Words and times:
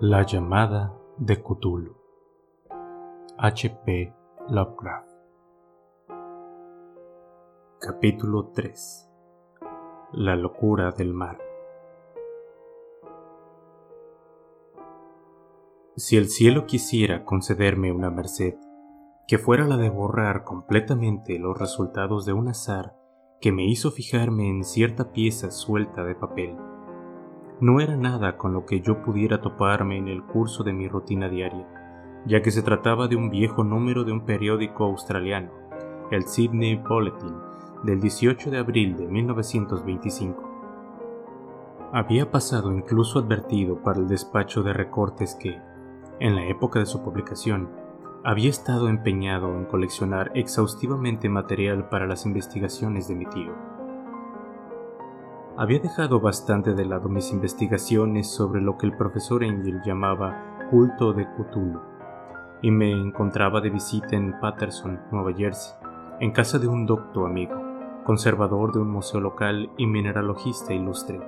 La 0.00 0.24
llamada 0.24 0.94
de 1.16 1.42
Cthulhu. 1.42 1.96
H.P. 3.36 4.14
Lovecraft. 4.48 5.10
Capítulo 7.80 8.52
3. 8.54 9.10
La 10.12 10.36
locura 10.36 10.92
del 10.92 11.12
mar. 11.12 11.38
Si 15.96 16.16
el 16.16 16.28
cielo 16.28 16.66
quisiera 16.66 17.24
concederme 17.24 17.90
una 17.90 18.08
merced, 18.08 18.54
que 19.26 19.38
fuera 19.38 19.66
la 19.66 19.78
de 19.78 19.90
borrar 19.90 20.44
completamente 20.44 21.40
los 21.40 21.58
resultados 21.58 22.24
de 22.24 22.34
un 22.34 22.46
azar 22.46 22.94
que 23.40 23.50
me 23.50 23.64
hizo 23.64 23.90
fijarme 23.90 24.48
en 24.48 24.62
cierta 24.62 25.10
pieza 25.10 25.50
suelta 25.50 26.04
de 26.04 26.14
papel, 26.14 26.56
no 27.60 27.80
era 27.80 27.96
nada 27.96 28.36
con 28.36 28.52
lo 28.52 28.64
que 28.66 28.80
yo 28.80 29.02
pudiera 29.02 29.40
toparme 29.40 29.98
en 29.98 30.08
el 30.08 30.22
curso 30.22 30.62
de 30.62 30.72
mi 30.72 30.86
rutina 30.86 31.28
diaria, 31.28 31.66
ya 32.24 32.40
que 32.40 32.50
se 32.50 32.62
trataba 32.62 33.08
de 33.08 33.16
un 33.16 33.30
viejo 33.30 33.64
número 33.64 34.04
de 34.04 34.12
un 34.12 34.24
periódico 34.24 34.84
australiano, 34.84 35.50
el 36.10 36.24
Sydney 36.24 36.76
Bulletin, 36.76 37.34
del 37.82 38.00
18 38.00 38.50
de 38.50 38.58
abril 38.58 38.96
de 38.96 39.06
1925. 39.08 40.48
Había 41.92 42.30
pasado 42.30 42.72
incluso 42.72 43.18
advertido 43.18 43.82
para 43.82 43.98
el 43.98 44.08
despacho 44.08 44.62
de 44.62 44.72
recortes 44.72 45.34
que, 45.34 45.58
en 46.20 46.36
la 46.36 46.44
época 46.46 46.78
de 46.78 46.86
su 46.86 47.02
publicación, 47.02 47.70
había 48.24 48.50
estado 48.50 48.88
empeñado 48.88 49.54
en 49.56 49.64
coleccionar 49.64 50.30
exhaustivamente 50.34 51.28
material 51.28 51.88
para 51.88 52.06
las 52.06 52.26
investigaciones 52.26 53.08
de 53.08 53.14
mi 53.14 53.26
tío. 53.26 53.77
Había 55.58 55.80
dejado 55.80 56.20
bastante 56.20 56.72
de 56.72 56.84
lado 56.84 57.08
mis 57.08 57.32
investigaciones 57.32 58.30
sobre 58.30 58.60
lo 58.60 58.78
que 58.78 58.86
el 58.86 58.96
profesor 58.96 59.42
Angel 59.42 59.82
llamaba 59.84 60.68
culto 60.70 61.12
de 61.12 61.26
Cthulhu, 61.26 61.80
y 62.62 62.70
me 62.70 62.92
encontraba 62.92 63.60
de 63.60 63.68
visita 63.68 64.14
en 64.14 64.38
Patterson, 64.38 65.00
Nueva 65.10 65.32
Jersey, 65.32 65.74
en 66.20 66.30
casa 66.30 66.60
de 66.60 66.68
un 66.68 66.86
docto 66.86 67.26
amigo, 67.26 67.60
conservador 68.04 68.72
de 68.72 68.78
un 68.78 68.88
museo 68.88 69.20
local 69.20 69.68
y 69.76 69.88
mineralogista 69.88 70.72
ilustre. 70.72 71.20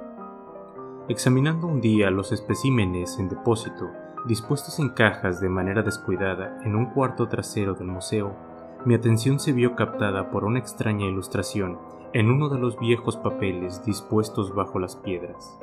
Examinando 1.09 1.67
un 1.67 1.81
día 1.81 2.09
los 2.13 2.31
especímenes 2.31 3.19
en 3.19 3.29
depósito, 3.29 3.91
dispuestos 4.29 4.79
en 4.79 4.91
cajas 4.91 5.41
de 5.41 5.49
manera 5.49 5.83
descuidada 5.83 6.61
en 6.65 6.77
un 6.77 6.87
cuarto 6.87 7.27
trasero 7.27 7.75
del 7.75 7.89
museo, 7.89 8.37
mi 8.85 8.95
atención 8.95 9.41
se 9.41 9.53
vio 9.53 9.75
captada 9.75 10.31
por 10.31 10.45
una 10.45 10.61
extraña 10.61 11.07
ilustración 11.07 11.79
en 12.13 12.29
uno 12.29 12.49
de 12.49 12.59
los 12.59 12.77
viejos 12.79 13.17
papeles 13.17 13.85
dispuestos 13.85 14.53
bajo 14.53 14.81
las 14.81 14.97
piedras. 14.97 15.61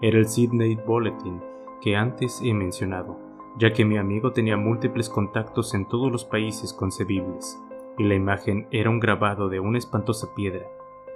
Era 0.00 0.18
el 0.18 0.28
Sydney 0.28 0.76
Bulletin 0.76 1.42
que 1.80 1.96
antes 1.96 2.40
he 2.44 2.54
mencionado, 2.54 3.18
ya 3.56 3.72
que 3.72 3.84
mi 3.84 3.98
amigo 3.98 4.32
tenía 4.32 4.56
múltiples 4.56 5.08
contactos 5.08 5.74
en 5.74 5.88
todos 5.88 6.12
los 6.12 6.24
países 6.24 6.72
concebibles, 6.72 7.58
y 7.98 8.04
la 8.04 8.14
imagen 8.14 8.68
era 8.70 8.88
un 8.88 9.00
grabado 9.00 9.48
de 9.48 9.58
una 9.58 9.78
espantosa 9.78 10.32
piedra, 10.36 10.66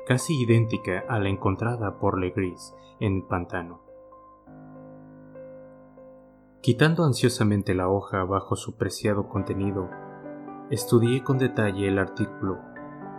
casi 0.08 0.40
idéntica 0.40 1.04
a 1.08 1.20
la 1.20 1.28
encontrada 1.28 2.00
por 2.00 2.18
Legris 2.18 2.74
en 2.98 3.18
el 3.18 3.22
pantano. 3.22 3.80
Quitando 6.62 7.04
ansiosamente 7.04 7.74
la 7.74 7.88
hoja 7.88 8.24
bajo 8.24 8.56
su 8.56 8.76
preciado 8.76 9.28
contenido, 9.28 9.88
estudié 10.70 11.22
con 11.22 11.38
detalle 11.38 11.86
el 11.86 11.98
artículo 11.98 12.71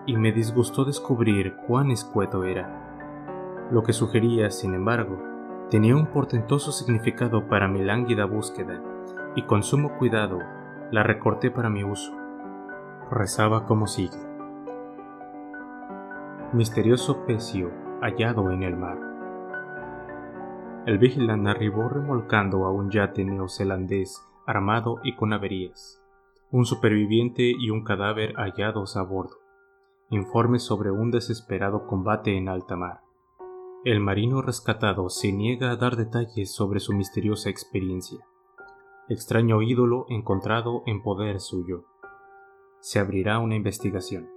y 0.05 0.17
me 0.17 0.31
disgustó 0.31 0.83
descubrir 0.85 1.55
cuán 1.67 1.91
escueto 1.91 2.43
era. 2.43 3.67
Lo 3.72 3.83
que 3.83 3.94
sugería, 3.94 4.51
sin 4.51 4.73
embargo, 4.73 5.17
tenía 5.69 5.95
un 5.95 6.07
portentoso 6.07 6.72
significado 6.72 7.47
para 7.47 7.67
mi 7.67 7.81
lánguida 7.81 8.25
búsqueda, 8.25 8.81
y 9.35 9.44
con 9.44 9.63
sumo 9.63 9.97
cuidado 9.97 10.39
la 10.91 11.03
recorté 11.03 11.50
para 11.50 11.69
mi 11.69 11.83
uso. 11.83 12.13
Rezaba 13.09 13.66
como 13.66 13.88
sigue. 13.88 14.19
Misterioso 16.51 17.25
pecio 17.25 17.72
hallado 18.01 18.51
en 18.51 18.63
el 18.63 18.75
mar. 18.75 18.99
El 20.85 20.97
vigilante 20.97 21.49
arribó 21.49 21.88
remolcando 21.88 22.66
a 22.66 22.72
un 22.72 22.91
yate 22.91 23.23
neozelandés 23.23 24.22
armado 24.45 24.99
y 25.03 25.16
con 25.16 25.31
averías, 25.31 26.03
un 26.51 26.66
superviviente 26.66 27.44
y 27.57 27.69
un 27.69 27.85
cadáver 27.85 28.33
hallados 28.35 28.97
a 28.97 29.03
bordo 29.03 29.42
informe 30.09 30.59
sobre 30.59 30.91
un 30.91 31.12
desesperado 31.12 31.88
combate 31.88 32.38
en 32.38 32.50
alta 32.50 32.75
mar. 32.75 33.02
El 33.86 34.00
marino 34.00 34.41
rescatado 34.41 35.09
se 35.09 35.31
niega 35.31 35.72
a 35.72 35.75
dar 35.75 35.97
detalles 35.97 36.53
sobre 36.53 36.80
su 36.80 36.94
misteriosa 36.94 37.50
experiencia. 37.50 38.19
Extraño 39.09 39.62
ídolo 39.62 40.06
encontrado 40.08 40.84
en 40.86 41.03
poder 41.03 41.40
suyo. 41.41 41.86
Se 42.80 43.00
abrirá 43.00 43.40
una 43.40 43.56
investigación. 43.56 44.30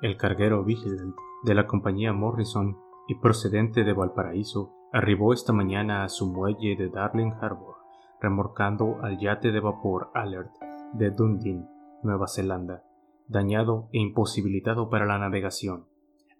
El 0.00 0.16
carguero 0.16 0.64
Vigilant 0.64 1.14
de 1.44 1.54
la 1.54 1.66
compañía 1.66 2.12
Morrison 2.12 2.78
y 3.06 3.16
procedente 3.16 3.84
de 3.84 3.92
Valparaíso 3.92 4.72
arribó 4.92 5.34
esta 5.34 5.52
mañana 5.52 6.04
a 6.04 6.08
su 6.08 6.32
muelle 6.32 6.76
de 6.76 6.88
Darling 6.88 7.32
Harbour, 7.40 7.76
remorcando 8.20 8.98
al 9.02 9.18
yate 9.18 9.52
de 9.52 9.60
vapor 9.60 10.10
Alert 10.14 10.52
de 10.94 11.10
Dundee, 11.10 11.66
Nueva 12.02 12.28
Zelanda, 12.28 12.84
dañado 13.28 13.88
e 13.92 13.98
imposibilitado 13.98 14.90
para 14.90 15.06
la 15.06 15.18
navegación, 15.18 15.86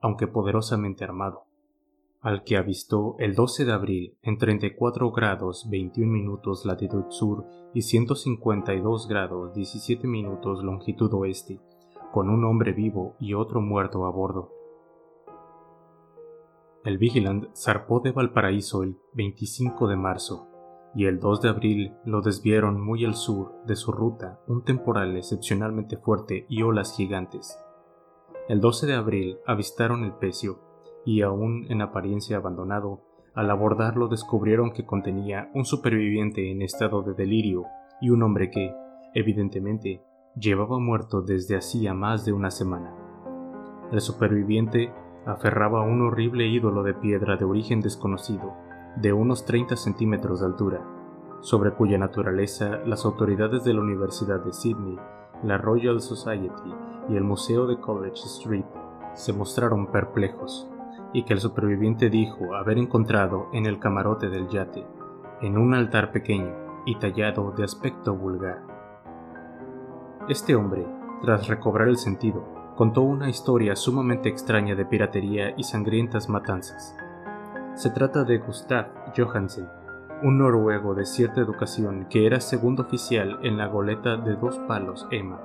aunque 0.00 0.26
poderosamente 0.26 1.04
armado, 1.04 1.44
al 2.20 2.44
que 2.44 2.56
avistó 2.56 3.16
el 3.18 3.34
12 3.34 3.64
de 3.64 3.72
abril 3.72 4.16
en 4.22 4.38
34 4.38 5.10
grados 5.12 5.68
21 5.70 6.10
minutos 6.10 6.64
latitud 6.64 7.04
sur 7.10 7.46
y 7.74 7.82
152 7.82 9.08
grados 9.08 9.54
17 9.54 10.06
minutos 10.06 10.62
longitud 10.62 11.12
oeste, 11.12 11.60
con 12.12 12.30
un 12.30 12.44
hombre 12.44 12.72
vivo 12.72 13.16
y 13.18 13.34
otro 13.34 13.60
muerto 13.60 14.06
a 14.06 14.10
bordo. 14.10 14.52
El 16.84 16.98
Vigilant 16.98 17.46
zarpó 17.56 18.00
de 18.00 18.12
Valparaíso 18.12 18.82
el 18.82 18.98
25 19.14 19.88
de 19.88 19.96
marzo 19.96 20.53
y 20.94 21.06
el 21.06 21.18
2 21.18 21.42
de 21.42 21.48
abril 21.48 21.92
lo 22.04 22.20
desviaron 22.20 22.80
muy 22.80 23.04
al 23.04 23.14
sur 23.14 23.52
de 23.66 23.74
su 23.74 23.90
ruta 23.92 24.38
un 24.46 24.62
temporal 24.62 25.16
excepcionalmente 25.16 25.96
fuerte 25.96 26.46
y 26.48 26.62
olas 26.62 26.96
gigantes. 26.96 27.58
El 28.48 28.60
12 28.60 28.86
de 28.86 28.94
abril 28.94 29.38
avistaron 29.46 30.04
el 30.04 30.12
pecio 30.12 30.60
y 31.04 31.22
aún 31.22 31.66
en 31.68 31.82
apariencia 31.82 32.36
abandonado, 32.36 33.02
al 33.34 33.50
abordarlo 33.50 34.08
descubrieron 34.08 34.72
que 34.72 34.86
contenía 34.86 35.50
un 35.54 35.64
superviviente 35.64 36.50
en 36.50 36.62
estado 36.62 37.02
de 37.02 37.14
delirio 37.14 37.64
y 38.00 38.10
un 38.10 38.22
hombre 38.22 38.50
que, 38.50 38.72
evidentemente, 39.14 40.02
llevaba 40.36 40.78
muerto 40.78 41.22
desde 41.22 41.56
hacía 41.56 41.94
más 41.94 42.24
de 42.24 42.32
una 42.32 42.50
semana. 42.50 42.94
El 43.90 44.00
superviviente 44.00 44.92
aferraba 45.26 45.80
a 45.80 45.86
un 45.86 46.02
horrible 46.02 46.46
ídolo 46.46 46.82
de 46.82 46.94
piedra 46.94 47.36
de 47.36 47.44
origen 47.44 47.80
desconocido 47.80 48.63
de 48.96 49.12
unos 49.12 49.44
30 49.44 49.76
centímetros 49.76 50.40
de 50.40 50.46
altura, 50.46 50.80
sobre 51.40 51.72
cuya 51.72 51.98
naturaleza 51.98 52.78
las 52.86 53.04
autoridades 53.04 53.64
de 53.64 53.74
la 53.74 53.80
Universidad 53.80 54.40
de 54.44 54.52
Sydney, 54.52 54.98
la 55.42 55.58
Royal 55.58 56.00
Society 56.00 56.74
y 57.08 57.16
el 57.16 57.24
Museo 57.24 57.66
de 57.66 57.78
College 57.80 58.22
Street 58.24 58.64
se 59.14 59.32
mostraron 59.32 59.88
perplejos, 59.88 60.68
y 61.12 61.24
que 61.24 61.32
el 61.32 61.40
superviviente 61.40 62.10
dijo 62.10 62.54
haber 62.54 62.78
encontrado 62.78 63.48
en 63.52 63.66
el 63.66 63.78
camarote 63.78 64.28
del 64.28 64.48
yate, 64.48 64.86
en 65.40 65.58
un 65.58 65.74
altar 65.74 66.10
pequeño 66.10 66.52
y 66.86 66.96
tallado 66.96 67.52
de 67.52 67.64
aspecto 67.64 68.14
vulgar. 68.14 68.62
Este 70.28 70.56
hombre, 70.56 70.86
tras 71.22 71.46
recobrar 71.46 71.88
el 71.88 71.98
sentido, 71.98 72.44
contó 72.74 73.02
una 73.02 73.28
historia 73.28 73.76
sumamente 73.76 74.28
extraña 74.28 74.74
de 74.74 74.84
piratería 74.84 75.54
y 75.56 75.62
sangrientas 75.62 76.28
matanzas, 76.28 76.96
se 77.74 77.90
trata 77.90 78.22
de 78.22 78.38
Gustav 78.38 78.86
Johansen, 79.16 79.68
un 80.22 80.38
noruego 80.38 80.94
de 80.94 81.04
cierta 81.04 81.40
educación 81.40 82.06
que 82.08 82.24
era 82.24 82.40
segundo 82.40 82.84
oficial 82.84 83.40
en 83.42 83.58
la 83.58 83.66
goleta 83.66 84.16
de 84.16 84.36
dos 84.36 84.58
palos 84.68 85.08
Emma 85.10 85.40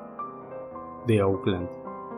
de 1.08 1.22
Auckland, 1.22 1.68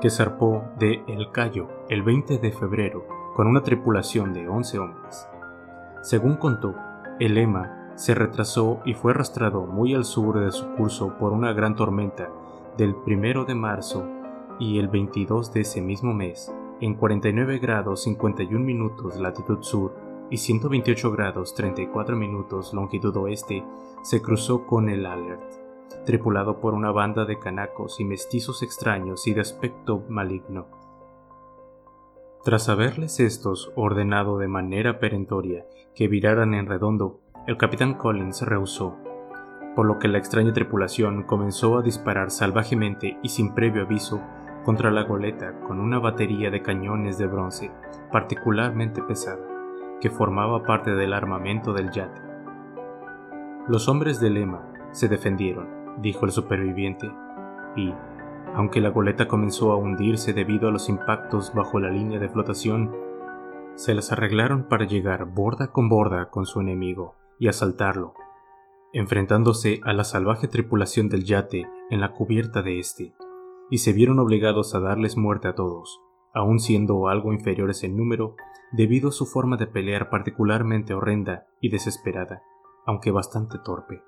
que 0.02 0.10
zarpó 0.10 0.66
de 0.78 1.02
El 1.08 1.32
Cayo 1.32 1.70
el 1.88 2.04
20 2.04 2.40
de 2.40 2.52
febrero 2.52 3.06
con 3.36 3.48
una 3.48 3.64
tripulación 3.64 4.34
de 4.34 4.50
11 4.50 4.80
hombres. 4.80 5.28
Según 6.02 6.36
contó, 6.36 6.76
el 7.20 7.38
Emma 7.38 7.94
se 7.96 8.14
retrasó 8.14 8.82
y 8.84 8.96
fue 8.96 9.14
arrastrado 9.14 9.66
muy 9.66 9.94
al 9.94 10.04
sur 10.04 10.44
de 10.44 10.52
su 10.52 10.68
curso 10.76 11.16
por 11.18 11.32
una 11.32 11.54
gran 11.54 11.76
tormenta 11.76 12.30
del 12.78 12.96
1 12.96 13.46
de 13.46 13.56
marzo 13.56 14.06
y 14.60 14.78
el 14.78 14.90
22 14.90 15.54
de 15.54 15.62
ese 15.62 15.82
mismo 15.82 16.14
mes 16.14 16.54
en 16.82 16.96
49 16.96 17.60
grados 17.60 18.04
51 18.04 18.66
minutos 18.66 19.20
latitud 19.20 19.60
sur 19.62 19.94
y 20.32 20.38
128 20.38 21.12
grados 21.12 21.54
34 21.54 22.16
minutos 22.16 22.74
longitud 22.74 23.16
oeste, 23.18 23.64
se 24.02 24.22
cruzó 24.22 24.66
con 24.66 24.90
el 24.90 25.06
Alert, 25.06 25.44
tripulado 26.06 26.60
por 26.60 26.74
una 26.74 26.92
banda 26.92 27.26
de 27.26 27.38
canacos 27.38 28.00
y 28.00 28.06
mestizos 28.06 28.64
extraños 28.64 29.28
y 29.28 29.34
de 29.34 29.42
aspecto 29.42 30.04
maligno. 30.10 30.68
Tras 32.44 32.68
haberles 32.68 33.20
estos 33.20 33.72
ordenado 33.76 34.40
de 34.40 34.48
manera 34.48 35.00
perentoria 35.00 35.68
que 35.94 36.08
viraran 36.08 36.56
en 36.56 36.66
redondo, 36.66 37.20
el 37.46 37.58
capitán 37.58 37.94
Collins 37.94 38.42
rehusó, 38.42 38.96
por 39.76 39.86
lo 39.86 40.00
que 40.00 40.08
la 40.08 40.18
extraña 40.18 40.52
tripulación 40.52 41.24
comenzó 41.24 41.78
a 41.78 41.84
disparar 41.84 42.32
salvajemente 42.32 43.20
y 43.22 43.30
sin 43.30 43.54
previo 43.54 43.84
aviso 43.84 44.20
contra 44.64 44.92
la 44.92 45.04
goleta 45.04 45.60
con 45.62 45.80
una 45.80 46.00
batería 46.00 46.52
de 46.52 46.62
cañones 46.62 47.18
de 47.18 47.28
bronce 47.28 47.72
particularmente 48.12 49.02
pesada, 49.02 49.48
que 50.00 50.10
formaba 50.10 50.64
parte 50.64 50.92
del 50.92 51.14
armamento 51.14 51.74
del 51.74 51.92
yate. 51.92 52.22
Los 53.68 53.88
hombres 53.88 54.20
de 54.20 54.30
Lema 54.30 54.68
se 54.92 55.08
defendieron, 55.08 56.02
dijo 56.02 56.26
el 56.26 56.32
superviviente, 56.32 57.12
y, 57.76 57.94
aunque 58.54 58.82
la 58.82 58.90
goleta 58.90 59.28
comenzó 59.28 59.72
a 59.72 59.78
hundirse 59.78 60.34
debido 60.34 60.68
a 60.68 60.72
los 60.72 60.90
impactos 60.90 61.54
bajo 61.54 61.80
la 61.80 61.90
línea 61.90 62.20
de 62.20 62.30
flotación, 62.30 62.92
se 63.76 63.96
las 63.96 64.12
arreglaron 64.12 64.64
para 64.64 64.86
llegar 64.86 65.26
borda 65.26 65.68
con 65.68 65.88
borda 65.88 66.30
con 66.30 66.46
su 66.46 66.60
enemigo 66.60 67.16
y 67.40 67.48
asaltarlo, 67.48 68.14
enfrentándose 68.94 69.80
a 69.86 69.94
la 69.94 70.04
salvaje 70.04 70.48
tripulación 70.48 71.08
del 71.08 71.24
yate 71.24 71.70
en 71.90 72.02
la 72.02 72.12
cubierta 72.12 72.62
de 72.62 72.80
este 72.80 73.14
y 73.70 73.80
se 73.80 73.94
vieron 73.94 74.20
obligados 74.20 74.76
a 74.76 74.80
darles 74.80 75.18
muerte 75.18 75.48
a 75.48 75.56
todos, 75.56 76.02
aun 76.34 76.60
siendo 76.60 77.08
algo 77.08 77.34
inferiores 77.34 77.84
en 77.84 77.96
número, 77.96 78.36
debido 78.72 79.10
a 79.10 79.12
su 79.12 79.26
forma 79.26 79.58
de 79.58 79.68
pelear 79.68 80.10
particularmente 80.10 80.94
horrenda 80.94 81.48
y 81.60 81.70
desesperada, 81.70 82.42
aunque 82.86 83.12
bastante 83.12 83.58
torpe. 83.60 84.02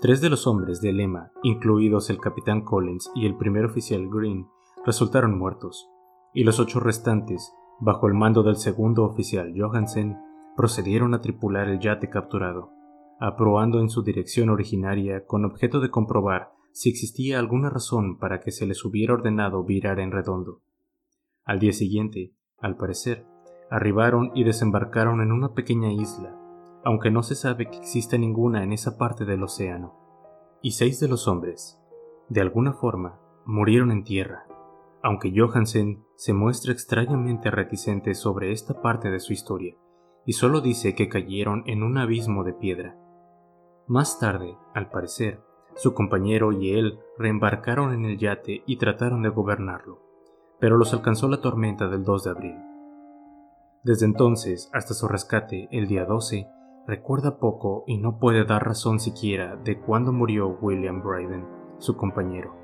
Tres 0.00 0.20
de 0.20 0.28
los 0.28 0.46
hombres 0.46 0.80
de 0.80 0.92
lema, 0.92 1.32
incluidos 1.42 2.10
el 2.10 2.18
capitán 2.18 2.62
Collins 2.62 3.10
y 3.14 3.26
el 3.26 3.36
primer 3.36 3.64
oficial 3.64 4.08
Green, 4.08 4.46
resultaron 4.84 5.38
muertos, 5.38 5.88
y 6.34 6.44
los 6.44 6.60
ocho 6.60 6.80
restantes, 6.80 7.52
bajo 7.80 8.06
el 8.06 8.14
mando 8.14 8.42
del 8.42 8.56
segundo 8.56 9.04
oficial 9.04 9.54
Johansen, 9.56 10.18
procedieron 10.56 11.14
a 11.14 11.20
tripular 11.20 11.68
el 11.68 11.78
yate 11.78 12.10
capturado, 12.10 12.70
aproando 13.18 13.80
en 13.80 13.88
su 13.88 14.02
dirección 14.02 14.50
originaria 14.50 15.24
con 15.24 15.44
objeto 15.44 15.80
de 15.80 15.90
comprobar 15.90 16.52
si 16.76 16.90
existía 16.90 17.38
alguna 17.38 17.70
razón 17.70 18.18
para 18.18 18.40
que 18.40 18.50
se 18.50 18.66
les 18.66 18.84
hubiera 18.84 19.14
ordenado 19.14 19.64
virar 19.64 19.98
en 19.98 20.12
redondo. 20.12 20.60
Al 21.42 21.58
día 21.58 21.72
siguiente, 21.72 22.34
al 22.58 22.76
parecer, 22.76 23.24
arribaron 23.70 24.30
y 24.34 24.44
desembarcaron 24.44 25.22
en 25.22 25.32
una 25.32 25.54
pequeña 25.54 25.90
isla, 25.90 26.38
aunque 26.84 27.10
no 27.10 27.22
se 27.22 27.34
sabe 27.34 27.70
que 27.70 27.78
exista 27.78 28.18
ninguna 28.18 28.62
en 28.62 28.74
esa 28.74 28.98
parte 28.98 29.24
del 29.24 29.42
océano. 29.42 29.94
Y 30.60 30.72
seis 30.72 31.00
de 31.00 31.08
los 31.08 31.28
hombres, 31.28 31.80
de 32.28 32.42
alguna 32.42 32.74
forma, 32.74 33.20
murieron 33.46 33.90
en 33.90 34.04
tierra, 34.04 34.46
aunque 35.02 35.32
Johansen 35.34 36.04
se 36.16 36.34
muestra 36.34 36.74
extrañamente 36.74 37.50
reticente 37.50 38.14
sobre 38.14 38.52
esta 38.52 38.82
parte 38.82 39.10
de 39.10 39.20
su 39.20 39.32
historia, 39.32 39.74
y 40.26 40.34
solo 40.34 40.60
dice 40.60 40.94
que 40.94 41.08
cayeron 41.08 41.62
en 41.64 41.82
un 41.82 41.96
abismo 41.96 42.44
de 42.44 42.52
piedra. 42.52 42.98
Más 43.86 44.18
tarde, 44.18 44.58
al 44.74 44.90
parecer, 44.90 45.45
su 45.76 45.94
compañero 45.94 46.52
y 46.52 46.72
él 46.72 46.98
reembarcaron 47.18 47.92
en 47.92 48.04
el 48.04 48.18
yate 48.18 48.62
y 48.66 48.78
trataron 48.78 49.22
de 49.22 49.28
gobernarlo, 49.28 50.00
pero 50.58 50.76
los 50.76 50.92
alcanzó 50.92 51.28
la 51.28 51.40
tormenta 51.40 51.86
del 51.86 52.02
2 52.02 52.24
de 52.24 52.30
abril. 52.30 52.56
Desde 53.82 54.06
entonces 54.06 54.70
hasta 54.72 54.94
su 54.94 55.06
rescate 55.06 55.68
el 55.70 55.86
día 55.86 56.06
12, 56.06 56.48
recuerda 56.86 57.38
poco 57.38 57.84
y 57.86 57.98
no 57.98 58.18
puede 58.18 58.44
dar 58.44 58.66
razón 58.66 58.98
siquiera 58.98 59.56
de 59.56 59.78
cuándo 59.78 60.12
murió 60.12 60.58
William 60.60 61.02
Bryden, 61.02 61.46
su 61.78 61.96
compañero. 61.96 62.54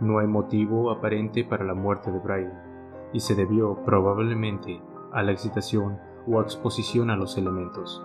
No 0.00 0.18
hay 0.18 0.26
motivo 0.26 0.90
aparente 0.90 1.44
para 1.44 1.64
la 1.64 1.74
muerte 1.74 2.10
de 2.10 2.18
Bryden, 2.18 2.70
y 3.12 3.20
se 3.20 3.34
debió 3.34 3.84
probablemente 3.84 4.80
a 5.12 5.22
la 5.22 5.32
excitación 5.32 5.98
o 6.26 6.40
exposición 6.40 7.10
a 7.10 7.16
los 7.16 7.36
elementos. 7.36 8.02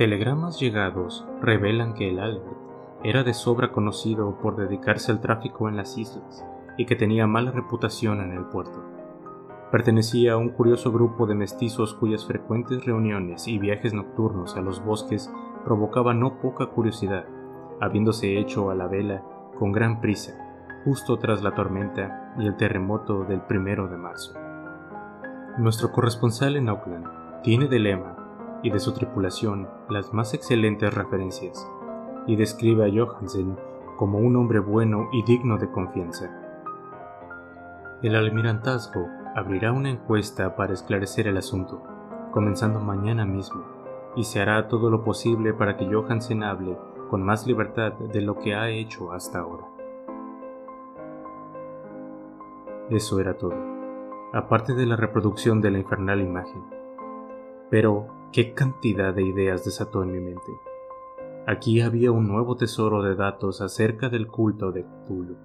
Telegramas 0.00 0.58
llegados 0.58 1.26
revelan 1.42 1.92
que 1.92 2.08
el 2.08 2.20
Albert 2.20 2.56
era 3.04 3.22
de 3.22 3.34
sobra 3.34 3.70
conocido 3.70 4.38
por 4.38 4.56
dedicarse 4.56 5.12
al 5.12 5.20
tráfico 5.20 5.68
en 5.68 5.76
las 5.76 5.98
islas 5.98 6.42
y 6.78 6.86
que 6.86 6.96
tenía 6.96 7.26
mala 7.26 7.50
reputación 7.50 8.22
en 8.22 8.32
el 8.32 8.46
puerto. 8.46 8.82
Pertenecía 9.70 10.32
a 10.32 10.36
un 10.38 10.48
curioso 10.48 10.90
grupo 10.90 11.26
de 11.26 11.34
mestizos 11.34 11.92
cuyas 11.92 12.24
frecuentes 12.24 12.86
reuniones 12.86 13.46
y 13.46 13.58
viajes 13.58 13.92
nocturnos 13.92 14.56
a 14.56 14.62
los 14.62 14.82
bosques 14.82 15.30
provocaban 15.66 16.18
no 16.18 16.40
poca 16.40 16.68
curiosidad, 16.68 17.26
habiéndose 17.78 18.38
hecho 18.38 18.70
a 18.70 18.74
la 18.74 18.86
vela 18.86 19.22
con 19.58 19.70
gran 19.70 20.00
prisa, 20.00 20.32
justo 20.82 21.18
tras 21.18 21.42
la 21.42 21.54
tormenta 21.54 22.32
y 22.38 22.46
el 22.46 22.56
terremoto 22.56 23.24
del 23.24 23.42
primero 23.42 23.86
de 23.86 23.98
marzo. 23.98 24.32
Nuestro 25.58 25.92
corresponsal 25.92 26.56
en 26.56 26.70
Auckland 26.70 27.42
tiene 27.42 27.68
de 27.68 27.78
lema 27.78 28.19
y 28.62 28.70
de 28.70 28.78
su 28.78 28.92
tripulación 28.92 29.68
las 29.88 30.12
más 30.12 30.34
excelentes 30.34 30.92
referencias, 30.92 31.68
y 32.26 32.36
describe 32.36 32.86
a 32.86 32.92
Johansen 32.92 33.56
como 33.96 34.18
un 34.18 34.36
hombre 34.36 34.60
bueno 34.60 35.08
y 35.12 35.22
digno 35.24 35.58
de 35.58 35.70
confianza. 35.70 36.30
El 38.02 38.16
almirantazgo 38.16 39.06
abrirá 39.34 39.72
una 39.72 39.90
encuesta 39.90 40.56
para 40.56 40.72
esclarecer 40.72 41.26
el 41.26 41.36
asunto, 41.36 41.82
comenzando 42.32 42.80
mañana 42.80 43.26
mismo, 43.26 43.62
y 44.16 44.24
se 44.24 44.40
hará 44.40 44.68
todo 44.68 44.90
lo 44.90 45.04
posible 45.04 45.52
para 45.52 45.76
que 45.76 45.86
Johansen 45.86 46.42
hable 46.42 46.76
con 47.10 47.22
más 47.22 47.46
libertad 47.46 47.92
de 47.92 48.20
lo 48.20 48.38
que 48.38 48.54
ha 48.54 48.70
hecho 48.70 49.12
hasta 49.12 49.40
ahora. 49.40 49.64
Eso 52.88 53.20
era 53.20 53.36
todo, 53.36 53.54
aparte 54.32 54.74
de 54.74 54.86
la 54.86 54.96
reproducción 54.96 55.60
de 55.60 55.70
la 55.70 55.78
infernal 55.78 56.20
imagen. 56.20 56.64
Pero 57.68 58.19
Qué 58.32 58.54
cantidad 58.54 59.12
de 59.12 59.24
ideas 59.24 59.64
desató 59.64 60.04
en 60.04 60.12
mi 60.12 60.20
mente. 60.20 60.52
Aquí 61.48 61.80
había 61.80 62.12
un 62.12 62.28
nuevo 62.28 62.56
tesoro 62.56 63.02
de 63.02 63.16
datos 63.16 63.60
acerca 63.60 64.08
del 64.08 64.28
culto 64.28 64.70
de 64.70 64.84
Cthulhu, 64.84 65.36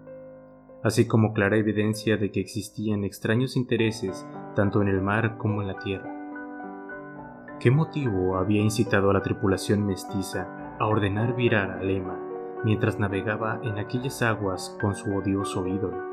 así 0.83 1.07
como 1.07 1.33
clara 1.33 1.57
evidencia 1.57 2.17
de 2.17 2.31
que 2.31 2.41
existían 2.41 3.03
extraños 3.03 3.55
intereses 3.55 4.27
tanto 4.55 4.83
en 4.83 4.89
el 4.89 5.01
mar 5.01 5.39
como 5.39 5.63
en 5.63 5.69
la 5.69 5.79
tierra. 5.79 7.57
¿Qué 7.59 7.71
motivo 7.71 8.37
había 8.37 8.61
incitado 8.61 9.09
a 9.09 9.13
la 9.13 9.23
tripulación 9.23 9.83
mestiza 9.83 10.77
a 10.77 10.85
ordenar 10.85 11.35
virar 11.35 11.71
a 11.71 11.81
Lema 11.81 12.19
mientras 12.63 12.99
navegaba 12.99 13.61
en 13.63 13.79
aquellas 13.79 14.21
aguas 14.21 14.77
con 14.79 14.93
su 14.93 15.11
odioso 15.11 15.65
ídolo? 15.65 16.03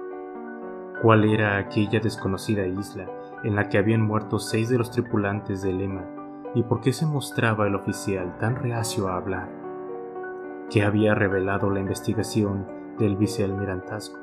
¿Cuál 1.02 1.24
era 1.24 1.58
aquella 1.58 2.00
desconocida 2.00 2.66
isla 2.66 3.10
en 3.44 3.56
la 3.56 3.68
que 3.68 3.76
habían 3.76 4.00
muerto 4.00 4.38
seis 4.38 4.70
de 4.70 4.78
los 4.78 4.90
tripulantes 4.90 5.60
de 5.60 5.74
Lema 5.74 6.21
¿Y 6.54 6.62
por 6.64 6.80
qué 6.80 6.92
se 6.92 7.06
mostraba 7.06 7.66
el 7.66 7.74
oficial 7.74 8.36
tan 8.38 8.56
reacio 8.56 9.08
a 9.08 9.16
hablar? 9.16 9.50
¿Qué 10.70 10.82
había 10.82 11.14
revelado 11.14 11.70
la 11.70 11.80
investigación 11.80 12.96
del 12.98 13.16
vicealmirantazgo? 13.16 14.18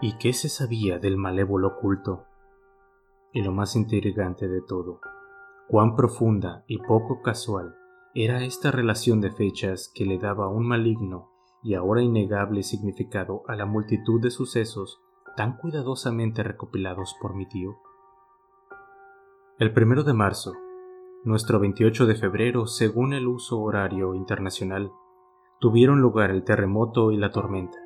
¿Y 0.00 0.18
qué 0.18 0.32
se 0.32 0.48
sabía 0.48 0.98
del 0.98 1.16
malévolo 1.16 1.68
oculto? 1.68 2.26
Y 3.32 3.42
lo 3.42 3.50
más 3.50 3.74
intrigante 3.74 4.46
de 4.46 4.60
todo, 4.60 5.00
cuán 5.68 5.96
profunda 5.96 6.64
y 6.68 6.78
poco 6.78 7.22
casual 7.22 7.76
era 8.14 8.44
esta 8.44 8.70
relación 8.70 9.20
de 9.20 9.30
fechas 9.30 9.90
que 9.94 10.04
le 10.04 10.18
daba 10.18 10.48
un 10.48 10.66
maligno 10.66 11.30
y 11.62 11.74
ahora 11.74 12.02
innegable 12.02 12.62
significado 12.62 13.42
a 13.48 13.56
la 13.56 13.66
multitud 13.66 14.20
de 14.20 14.30
sucesos 14.30 15.00
tan 15.36 15.56
cuidadosamente 15.56 16.42
recopilados 16.42 17.16
por 17.20 17.34
mi 17.34 17.46
tío. 17.46 17.78
El 19.58 19.72
primero 19.72 20.02
de 20.02 20.12
marzo 20.12 20.54
nuestro 21.24 21.60
28 21.60 22.06
de 22.06 22.16
febrero, 22.16 22.66
según 22.66 23.12
el 23.12 23.28
uso 23.28 23.60
horario 23.60 24.14
internacional, 24.14 24.90
tuvieron 25.60 26.00
lugar 26.00 26.30
el 26.30 26.42
terremoto 26.42 27.12
y 27.12 27.16
la 27.16 27.30
tormenta. 27.30 27.78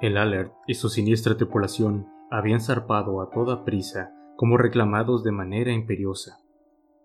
El 0.00 0.16
Alert 0.16 0.52
y 0.68 0.74
su 0.74 0.88
siniestra 0.88 1.36
tripulación 1.36 2.06
habían 2.30 2.60
zarpado 2.60 3.20
a 3.20 3.30
toda 3.30 3.64
prisa 3.64 4.12
como 4.36 4.56
reclamados 4.56 5.24
de 5.24 5.32
manera 5.32 5.72
imperiosa, 5.72 6.38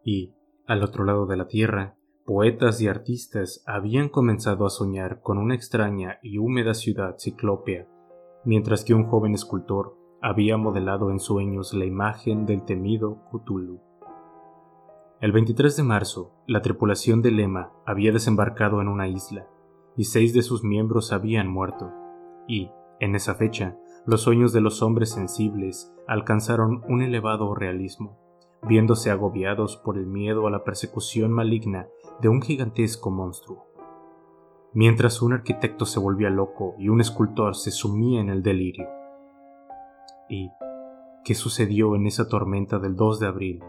y, 0.04 0.36
al 0.68 0.84
otro 0.84 1.04
lado 1.04 1.26
de 1.26 1.38
la 1.38 1.48
Tierra, 1.48 1.96
poetas 2.26 2.80
y 2.82 2.88
artistas 2.88 3.64
habían 3.66 4.10
comenzado 4.10 4.66
a 4.68 4.70
soñar 4.70 5.22
con 5.22 5.40
una 5.40 5.56
extraña 5.56 6.20
y 6.22 6.38
húmeda 6.38 6.76
ciudad 6.76 7.16
ciclópea, 7.18 7.88
mientras 8.46 8.84
que 8.84 8.94
un 8.94 9.06
joven 9.06 9.34
escultor 9.34 9.98
había 10.22 10.58
modelado 10.58 11.10
en 11.10 11.20
sueños 11.20 11.74
la 11.74 11.86
imagen 11.86 12.46
del 12.46 12.64
temido 12.66 13.24
Cthulhu. 13.32 13.91
El 15.22 15.34
23 15.34 15.78
de 15.78 15.84
marzo, 15.84 16.32
la 16.48 16.64
tripulación 16.64 17.22
de 17.22 17.30
Lema 17.30 17.72
había 17.86 18.12
desembarcado 18.12 18.82
en 18.82 18.88
una 18.88 19.08
isla, 19.08 19.48
y 19.96 20.06
seis 20.06 20.34
de 20.34 20.42
sus 20.42 20.64
miembros 20.64 21.14
habían 21.14 21.48
muerto, 21.48 21.92
y, 22.48 22.72
en 23.00 23.14
esa 23.14 23.36
fecha, 23.36 23.78
los 24.08 24.22
sueños 24.22 24.52
de 24.52 24.62
los 24.62 24.82
hombres 24.82 25.12
sensibles 25.12 25.94
alcanzaron 26.08 26.82
un 26.90 27.04
elevado 27.04 27.54
realismo, 27.54 28.18
viéndose 28.68 29.12
agobiados 29.12 29.78
por 29.78 30.00
el 30.00 30.08
miedo 30.08 30.48
a 30.48 30.50
la 30.50 30.64
persecución 30.64 31.32
maligna 31.32 31.88
de 32.20 32.30
un 32.30 32.42
gigantesco 32.42 33.12
monstruo. 33.12 33.68
Mientras 34.74 35.22
un 35.22 35.34
arquitecto 35.34 35.86
se 35.86 36.00
volvía 36.00 36.32
loco 36.32 36.74
y 36.80 36.90
un 36.90 37.00
escultor 37.00 37.56
se 37.56 37.70
sumía 37.70 38.22
en 38.22 38.32
el 38.32 38.42
delirio. 38.42 38.90
¿Y 40.28 40.50
qué 41.24 41.36
sucedió 41.36 41.96
en 41.96 42.08
esa 42.08 42.28
tormenta 42.28 42.80
del 42.80 42.96
2 42.96 43.20
de 43.20 43.28
abril 43.28 43.64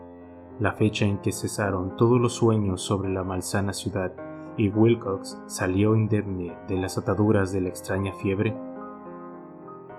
la 0.62 0.74
fecha 0.74 1.06
en 1.06 1.18
que 1.18 1.32
cesaron 1.32 1.96
todos 1.96 2.20
los 2.20 2.34
sueños 2.34 2.82
sobre 2.82 3.12
la 3.12 3.24
malsana 3.24 3.72
ciudad 3.72 4.12
y 4.56 4.68
Wilcox 4.68 5.42
salió 5.46 5.96
indemne 5.96 6.56
de 6.68 6.76
las 6.76 6.96
ataduras 6.96 7.52
de 7.52 7.62
la 7.62 7.68
extraña 7.68 8.12
fiebre? 8.12 8.56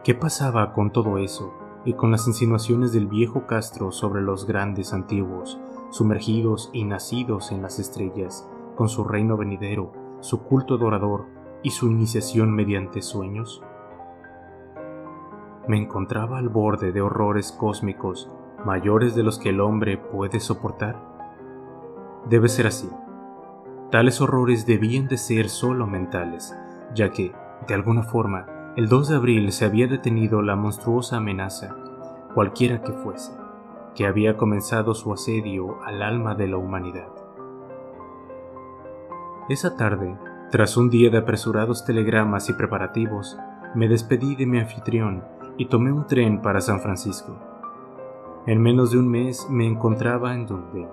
¿Qué 0.05 0.15
pasaba 0.15 0.71
con 0.71 0.93
todo 0.93 1.17
eso 1.17 1.53
y 1.83 1.95
con 1.95 2.11
las 2.11 2.27
insinuaciones 2.27 2.93
del 2.93 3.07
viejo 3.07 3.45
Castro 3.45 3.91
sobre 3.91 4.21
los 4.21 4.47
grandes 4.47 4.93
antiguos, 4.93 5.59
sumergidos 5.89 6.69
y 6.71 6.85
nacidos 6.85 7.51
en 7.51 7.61
las 7.61 7.77
estrellas, 7.79 8.49
con 8.77 8.87
su 8.87 9.03
reino 9.03 9.35
venidero, 9.35 9.91
su 10.21 10.43
culto 10.43 10.75
adorador 10.75 11.25
y 11.61 11.71
su 11.71 11.91
iniciación 11.91 12.55
mediante 12.55 13.01
sueños? 13.01 13.61
Me 15.67 15.77
encontraba 15.77 16.37
al 16.37 16.47
borde 16.47 16.93
de 16.93 17.01
horrores 17.01 17.51
cósmicos 17.51 18.29
mayores 18.65 19.15
de 19.15 19.23
los 19.23 19.39
que 19.39 19.49
el 19.49 19.61
hombre 19.61 19.97
puede 19.97 20.39
soportar. 20.39 20.95
Debe 22.29 22.49
ser 22.49 22.67
así. 22.67 22.89
Tales 23.91 24.21
horrores 24.21 24.65
debían 24.65 25.07
de 25.07 25.17
ser 25.17 25.49
solo 25.49 25.85
mentales, 25.85 26.55
ya 26.95 27.11
que, 27.11 27.33
de 27.67 27.73
alguna 27.73 28.03
forma, 28.03 28.47
el 28.75 28.89
2 28.89 29.09
de 29.09 29.15
abril 29.15 29.51
se 29.51 29.65
había 29.65 29.87
detenido 29.87 30.41
la 30.41 30.55
monstruosa 30.55 31.17
amenaza, 31.17 31.75
cualquiera 32.33 32.81
que 32.81 32.91
fuese, 32.91 33.33
que 33.93 34.07
había 34.07 34.35
comenzado 34.35 34.95
su 34.95 35.13
asedio 35.13 35.77
al 35.83 36.01
alma 36.01 36.33
de 36.33 36.47
la 36.47 36.57
humanidad. 36.57 37.09
Esa 39.49 39.75
tarde, 39.75 40.17
tras 40.49 40.77
un 40.77 40.89
día 40.89 41.09
de 41.09 41.19
apresurados 41.19 41.85
telegramas 41.85 42.49
y 42.49 42.53
preparativos, 42.53 43.37
me 43.75 43.87
despedí 43.87 44.35
de 44.35 44.45
mi 44.45 44.59
anfitrión 44.59 45.23
y 45.57 45.67
tomé 45.67 45.91
un 45.91 46.07
tren 46.07 46.41
para 46.41 46.61
San 46.61 46.79
Francisco. 46.79 47.52
En 48.45 48.61
menos 48.61 48.91
de 48.91 48.97
un 48.97 49.07
mes 49.07 49.47
me 49.49 49.65
encontraba 49.65 50.33
en 50.33 50.45
donde, 50.45 50.85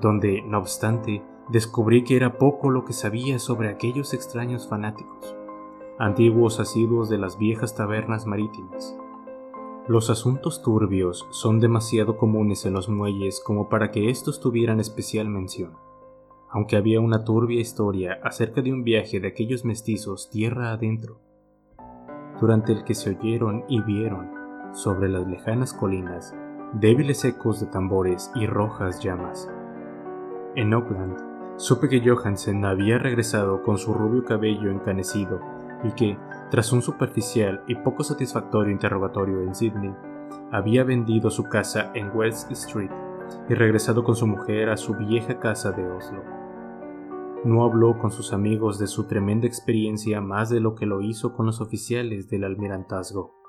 donde, 0.00 0.42
no 0.42 0.58
obstante, 0.58 1.20
descubrí 1.48 2.04
que 2.04 2.14
era 2.14 2.38
poco 2.38 2.70
lo 2.70 2.84
que 2.84 2.92
sabía 2.92 3.40
sobre 3.40 3.70
aquellos 3.70 4.14
extraños 4.14 4.68
fanáticos, 4.68 5.34
antiguos 5.98 6.60
asiduos 6.60 7.08
de 7.08 7.18
las 7.18 7.38
viejas 7.38 7.74
tabernas 7.74 8.24
marítimas. 8.26 8.96
Los 9.88 10.10
asuntos 10.10 10.62
turbios 10.62 11.26
son 11.30 11.58
demasiado 11.58 12.16
comunes 12.16 12.64
en 12.66 12.74
los 12.74 12.88
muelles 12.88 13.42
como 13.44 13.68
para 13.68 13.90
que 13.90 14.08
estos 14.08 14.38
tuvieran 14.40 14.78
especial 14.78 15.28
mención, 15.28 15.72
aunque 16.50 16.76
había 16.76 17.00
una 17.00 17.24
turbia 17.24 17.60
historia 17.60 18.20
acerca 18.22 18.62
de 18.62 18.72
un 18.72 18.84
viaje 18.84 19.18
de 19.18 19.26
aquellos 19.26 19.64
mestizos 19.64 20.30
tierra 20.30 20.70
adentro, 20.70 21.18
durante 22.40 22.72
el 22.72 22.84
que 22.84 22.94
se 22.94 23.10
oyeron 23.10 23.64
y 23.68 23.80
vieron, 23.80 24.30
sobre 24.72 25.08
las 25.08 25.26
lejanas 25.26 25.72
colinas, 25.72 26.34
débiles 26.72 27.24
ecos 27.24 27.60
de 27.60 27.66
tambores 27.66 28.30
y 28.34 28.46
rojas 28.46 29.02
llamas. 29.02 29.48
En 30.54 30.74
Oakland, 30.74 31.16
supe 31.56 31.88
que 31.88 32.00
Johansen 32.00 32.64
había 32.64 32.98
regresado 32.98 33.62
con 33.62 33.78
su 33.78 33.94
rubio 33.94 34.24
cabello 34.24 34.70
encanecido 34.70 35.40
y 35.84 35.92
que, 35.92 36.18
tras 36.50 36.72
un 36.72 36.82
superficial 36.82 37.62
y 37.66 37.74
poco 37.76 38.02
satisfactorio 38.04 38.72
interrogatorio 38.72 39.42
en 39.42 39.54
Sydney, 39.54 39.94
había 40.52 40.84
vendido 40.84 41.30
su 41.30 41.44
casa 41.44 41.90
en 41.94 42.10
West 42.16 42.50
Street 42.52 42.90
y 43.48 43.54
regresado 43.54 44.04
con 44.04 44.16
su 44.16 44.26
mujer 44.26 44.70
a 44.70 44.76
su 44.76 44.94
vieja 44.94 45.38
casa 45.38 45.72
de 45.72 45.86
Oslo. 45.86 46.22
No 47.44 47.64
habló 47.64 47.98
con 47.98 48.10
sus 48.10 48.32
amigos 48.32 48.78
de 48.78 48.86
su 48.86 49.04
tremenda 49.06 49.46
experiencia 49.46 50.20
más 50.20 50.50
de 50.50 50.60
lo 50.60 50.74
que 50.74 50.86
lo 50.86 51.00
hizo 51.00 51.34
con 51.34 51.46
los 51.46 51.60
oficiales 51.60 52.28
del 52.28 52.44
almirantazgo 52.44 53.45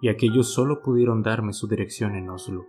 y 0.00 0.08
aquellos 0.08 0.52
solo 0.52 0.80
pudieron 0.82 1.22
darme 1.22 1.52
su 1.52 1.66
dirección 1.66 2.14
en 2.14 2.30
Oslo. 2.30 2.66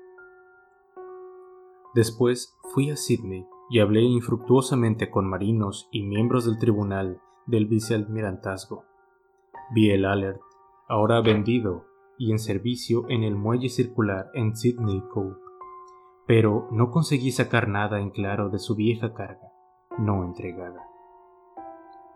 Después 1.93 2.55
fui 2.74 2.89
a 2.91 2.95
Sydney 2.95 3.45
y 3.69 3.79
hablé 3.79 4.01
infructuosamente 4.01 5.09
con 5.09 5.27
marinos 5.27 5.89
y 5.91 6.03
miembros 6.03 6.45
del 6.45 6.57
tribunal 6.57 7.21
del 7.45 7.67
vicealmirantazgo. 7.67 8.86
Vi 9.74 9.91
el 9.91 10.05
Alert, 10.05 10.41
ahora 10.88 11.21
vendido 11.21 11.86
y 12.17 12.31
en 12.31 12.39
servicio 12.39 13.05
en 13.09 13.24
el 13.24 13.36
muelle 13.36 13.69
circular 13.69 14.29
en 14.33 14.55
Sydney 14.55 15.01
Cove, 15.13 15.36
pero 16.27 16.67
no 16.71 16.91
conseguí 16.91 17.31
sacar 17.31 17.67
nada 17.67 18.00
en 18.00 18.12
claro 18.12 18.50
de 18.50 18.59
su 18.59 18.75
vieja 18.75 19.13
carga, 19.13 19.51
no 19.98 20.24
entregada. 20.24 20.83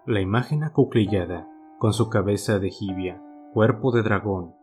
La 0.06 0.22
imagen 0.22 0.64
acuclillada, 0.64 1.48
con 1.80 1.94
su 1.94 2.10
cabeza 2.10 2.60
de 2.60 2.70
jibia, 2.70 3.22
cuerpo 3.54 3.92
de 3.92 4.04
dragón 4.04 4.54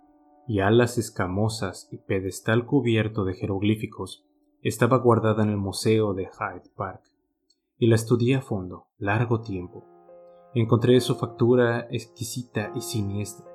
y 0.51 0.59
alas 0.59 0.99
escamosas 0.99 1.89
y 1.93 1.99
pedestal 1.99 2.67
cubierto 2.67 3.25
de 3.25 3.35
jeroglíficos, 3.35 4.27
estaba 4.63 4.99
guardada 4.99 5.45
en 5.45 5.51
el 5.51 5.57
Museo 5.57 6.13
de 6.13 6.25
Hyde 6.25 6.69
Park, 6.75 7.03
y 7.79 7.87
la 7.87 7.95
estudié 7.95 8.35
a 8.35 8.41
fondo, 8.41 8.89
largo 8.99 9.43
tiempo. 9.43 9.85
Encontré 10.53 11.01
su 11.01 11.15
factura 11.15 11.87
exquisita 11.93 12.73
y 12.75 12.81
siniestra, 12.81 13.47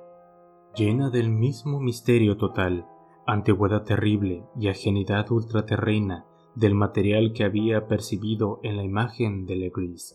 llena 0.74 1.10
del 1.10 1.28
mismo 1.28 1.80
misterio 1.80 2.38
total, 2.38 2.86
antigüedad 3.26 3.84
terrible 3.84 4.46
y 4.58 4.68
ajenidad 4.68 5.30
ultraterrena 5.30 6.24
del 6.54 6.74
material 6.74 7.34
que 7.34 7.44
había 7.44 7.88
percibido 7.88 8.58
en 8.62 8.78
la 8.78 8.84
imagen 8.84 9.44
de 9.44 9.56
Legris, 9.56 10.14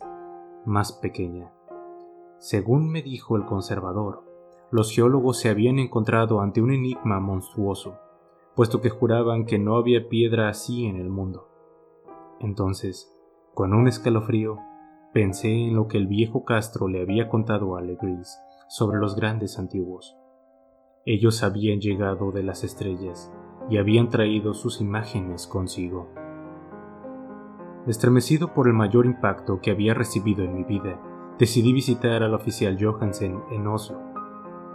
más 0.65 0.93
pequeña. 0.93 1.53
Según 2.39 2.89
me 2.89 3.03
dijo 3.03 3.38
el 3.38 3.45
conservador, 3.45 4.30
los 4.71 4.93
geólogos 4.93 5.37
se 5.37 5.49
habían 5.49 5.79
encontrado 5.79 6.39
ante 6.39 6.61
un 6.61 6.71
enigma 6.71 7.19
monstruoso, 7.19 7.99
puesto 8.55 8.79
que 8.79 8.89
juraban 8.89 9.45
que 9.45 9.59
no 9.59 9.75
había 9.75 10.07
piedra 10.07 10.47
así 10.47 10.85
en 10.85 10.95
el 10.95 11.09
mundo. 11.09 11.49
Entonces, 12.39 13.13
con 13.53 13.73
un 13.73 13.89
escalofrío, 13.89 14.57
pensé 15.13 15.49
en 15.49 15.75
lo 15.75 15.89
que 15.89 15.97
el 15.97 16.07
viejo 16.07 16.45
Castro 16.45 16.87
le 16.87 17.01
había 17.01 17.27
contado 17.27 17.75
a 17.75 17.81
Legris 17.81 18.39
sobre 18.69 18.97
los 18.97 19.17
grandes 19.17 19.59
antiguos. 19.59 20.15
Ellos 21.05 21.43
habían 21.43 21.81
llegado 21.81 22.31
de 22.31 22.43
las 22.43 22.63
estrellas 22.63 23.29
y 23.69 23.77
habían 23.77 24.07
traído 24.07 24.53
sus 24.53 24.79
imágenes 24.79 25.47
consigo. 25.47 26.07
Estremecido 27.87 28.53
por 28.53 28.67
el 28.67 28.73
mayor 28.73 29.05
impacto 29.05 29.59
que 29.59 29.71
había 29.71 29.93
recibido 29.93 30.45
en 30.45 30.55
mi 30.55 30.63
vida, 30.63 31.01
decidí 31.37 31.73
visitar 31.73 32.23
al 32.23 32.33
oficial 32.33 32.77
Johansen 32.79 33.41
en 33.51 33.67
Oslo 33.67 34.11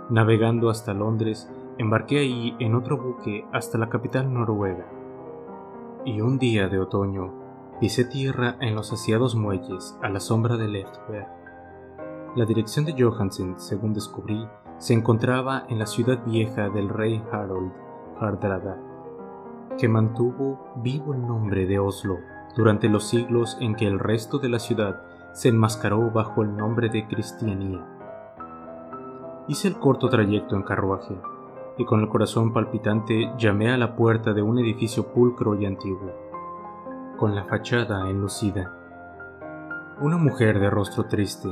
Navegando 0.08 0.70
hasta 0.70 0.94
Londres, 0.94 1.50
embarqué 1.78 2.20
ahí 2.20 2.56
en 2.60 2.76
otro 2.76 2.96
buque 2.96 3.44
hasta 3.52 3.76
la 3.76 3.88
capital 3.88 4.32
noruega. 4.32 4.86
Y 6.04 6.20
un 6.20 6.38
día 6.38 6.68
de 6.68 6.78
otoño 6.78 7.32
pisé 7.80 8.04
tierra 8.04 8.56
en 8.60 8.76
los 8.76 8.92
aseados 8.92 9.34
muelles 9.34 9.98
a 10.02 10.08
la 10.08 10.20
sombra 10.20 10.56
del 10.56 10.76
Eftberg. 10.76 11.26
La 12.36 12.44
dirección 12.44 12.84
de 12.84 12.94
Johansen, 12.96 13.58
según 13.58 13.94
descubrí, 13.94 14.46
se 14.78 14.94
encontraba 14.94 15.64
en 15.68 15.80
la 15.80 15.86
ciudad 15.86 16.24
vieja 16.24 16.68
del 16.68 16.88
rey 16.88 17.20
Harold 17.32 17.72
Hardrada, 18.20 18.78
que 19.76 19.88
mantuvo 19.88 20.72
vivo 20.76 21.14
el 21.14 21.26
nombre 21.26 21.66
de 21.66 21.80
Oslo 21.80 22.18
durante 22.56 22.88
los 22.88 23.08
siglos 23.08 23.56
en 23.60 23.74
que 23.74 23.86
el 23.86 23.98
resto 23.98 24.38
de 24.38 24.50
la 24.50 24.60
ciudad 24.60 25.02
se 25.32 25.48
enmascaró 25.48 26.12
bajo 26.12 26.42
el 26.42 26.56
nombre 26.56 26.88
de 26.90 27.08
Cristianía. 27.08 27.95
Hice 29.48 29.68
el 29.68 29.78
corto 29.78 30.08
trayecto 30.08 30.56
en 30.56 30.64
carruaje 30.64 31.16
y 31.78 31.84
con 31.84 32.00
el 32.00 32.08
corazón 32.08 32.52
palpitante 32.52 33.30
llamé 33.38 33.70
a 33.70 33.76
la 33.76 33.94
puerta 33.94 34.32
de 34.32 34.42
un 34.42 34.58
edificio 34.58 35.12
pulcro 35.12 35.54
y 35.54 35.66
antiguo, 35.66 36.10
con 37.16 37.36
la 37.36 37.44
fachada 37.44 38.10
enlucida. 38.10 38.74
Una 40.00 40.16
mujer 40.16 40.58
de 40.58 40.68
rostro 40.68 41.04
triste, 41.04 41.48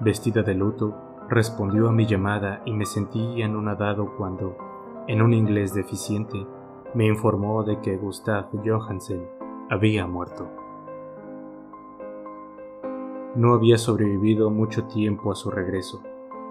vestida 0.00 0.42
de 0.42 0.54
luto, 0.54 0.94
respondió 1.28 1.88
a 1.88 1.92
mi 1.92 2.06
llamada 2.06 2.62
y 2.64 2.72
me 2.72 2.86
sentí 2.86 3.42
anonadado 3.42 4.16
cuando, 4.16 4.56
en 5.06 5.20
un 5.20 5.34
inglés 5.34 5.74
deficiente, 5.74 6.46
me 6.94 7.06
informó 7.06 7.62
de 7.62 7.78
que 7.80 7.98
Gustav 7.98 8.46
Johansen 8.64 9.28
había 9.68 10.06
muerto. 10.06 10.48
No 13.34 13.52
había 13.52 13.76
sobrevivido 13.76 14.48
mucho 14.48 14.84
tiempo 14.84 15.30
a 15.30 15.34
su 15.34 15.50
regreso 15.50 16.00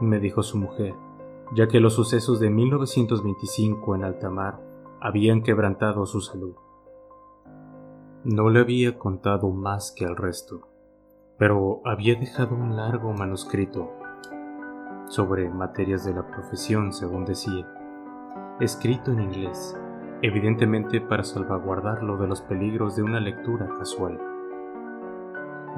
me 0.08 0.20
dijo 0.20 0.44
su 0.44 0.58
mujer, 0.58 0.94
ya 1.56 1.68
que 1.68 1.80
los 1.80 1.94
sucesos 1.94 2.40
de 2.40 2.50
1925 2.50 3.96
en 3.96 4.04
alta 4.04 4.30
mar 4.30 4.60
habían 5.02 5.44
quebrantado 5.44 6.06
su 6.06 6.22
salud. 6.22 6.56
No 8.24 8.50
le 8.50 8.62
había 8.62 8.98
contado 8.98 9.50
más 9.50 9.92
que 9.92 10.06
al 10.06 10.16
resto, 10.16 10.68
pero 11.38 11.82
había 11.84 12.16
dejado 12.16 12.56
un 12.56 12.76
largo 12.76 13.12
manuscrito 13.12 13.92
sobre 15.08 15.50
materias 15.50 16.06
de 16.06 16.14
la 16.14 16.26
profesión, 16.26 16.94
según 16.94 17.26
decía, 17.26 17.68
escrito 18.60 19.12
en 19.12 19.22
inglés, 19.22 19.78
evidentemente 20.22 21.02
para 21.02 21.24
salvaguardarlo 21.24 22.18
de 22.18 22.28
los 22.28 22.42
peligros 22.42 22.96
de 22.96 23.04
una 23.04 23.20
lectura 23.20 23.68
casual. 23.78 24.20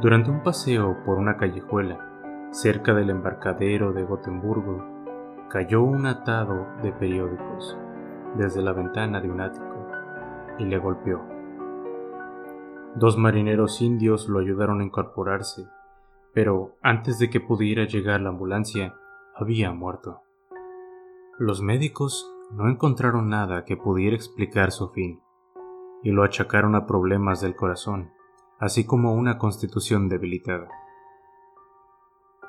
Durante 0.02 0.30
un 0.30 0.44
paseo 0.44 0.98
por 1.06 1.18
una 1.18 1.38
callejuela, 1.38 2.15
Cerca 2.52 2.94
del 2.94 3.10
embarcadero 3.10 3.94
de 3.94 4.04
Gotemburgo 4.04 4.84
cayó 5.50 5.84
un 5.84 6.06
atado 6.06 6.68
de 6.82 6.92
periódicos 6.94 7.78
desde 8.38 8.62
la 8.62 8.74
ventana 8.74 9.22
de 9.22 9.30
un 9.30 9.42
ático 9.42 9.88
y 10.58 10.66
le 10.66 10.78
golpeó. 10.78 11.22
Dos 12.96 13.18
marineros 13.18 13.82
indios 13.82 14.30
lo 14.30 14.40
ayudaron 14.40 14.80
a 14.80 14.86
incorporarse, 14.86 15.68
pero 16.34 16.78
antes 16.82 17.20
de 17.20 17.30
que 17.30 17.42
pudiera 17.42 17.86
llegar 17.86 18.22
la 18.22 18.30
ambulancia, 18.30 18.96
había 19.36 19.72
muerto. 19.72 20.22
Los 21.38 21.62
médicos 21.62 22.32
no 22.52 22.70
encontraron 22.70 23.30
nada 23.30 23.66
que 23.66 23.76
pudiera 23.76 24.16
explicar 24.16 24.72
su 24.72 24.90
fin, 24.90 25.20
y 26.04 26.12
lo 26.12 26.24
achacaron 26.24 26.76
a 26.76 26.86
problemas 26.86 27.42
del 27.42 27.56
corazón, 27.56 28.12
así 28.60 28.86
como 28.86 29.10
a 29.10 29.14
una 29.14 29.38
constitución 29.38 30.08
debilitada. 30.08 30.70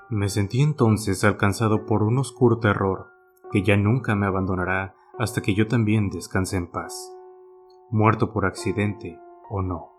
Me 0.09 0.29
sentí 0.29 0.63
entonces 0.63 1.25
alcanzado 1.25 1.85
por 1.85 2.05
un 2.05 2.19
oscuro 2.19 2.59
terror 2.59 3.09
que 3.51 3.63
ya 3.63 3.77
nunca 3.77 4.15
me 4.15 4.27
abandonará 4.27 4.95
hasta 5.19 5.43
que 5.43 5.55
yo 5.55 5.67
también 5.67 6.11
descanse 6.11 6.57
en 6.57 6.71
paz, 6.71 7.13
muerto 7.91 8.33
por 8.33 8.47
accidente 8.47 9.19
o 9.51 9.63
no. 9.63 9.93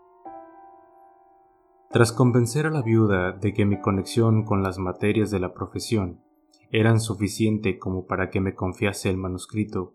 Tras 1.90 2.12
convencer 2.12 2.66
a 2.66 2.70
la 2.70 2.82
viuda 2.82 3.32
de 3.32 3.52
que 3.52 3.66
mi 3.66 3.80
conexión 3.80 4.44
con 4.44 4.62
las 4.62 4.78
materias 4.78 5.30
de 5.30 5.40
la 5.40 5.52
profesión 5.52 6.20
eran 6.70 7.00
suficiente 7.00 7.78
como 7.78 8.06
para 8.06 8.30
que 8.30 8.40
me 8.40 8.54
confiase 8.54 9.10
el 9.10 9.16
manuscrito, 9.18 9.94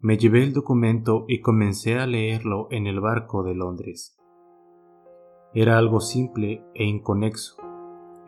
me 0.00 0.18
llevé 0.18 0.44
el 0.44 0.52
documento 0.52 1.24
y 1.26 1.40
comencé 1.40 1.98
a 1.98 2.06
leerlo 2.06 2.68
en 2.70 2.86
el 2.86 3.00
barco 3.00 3.42
de 3.42 3.54
Londres. 3.54 4.16
Era 5.52 5.78
algo 5.78 6.00
simple 6.00 6.64
e 6.74 6.84
inconexo, 6.84 7.56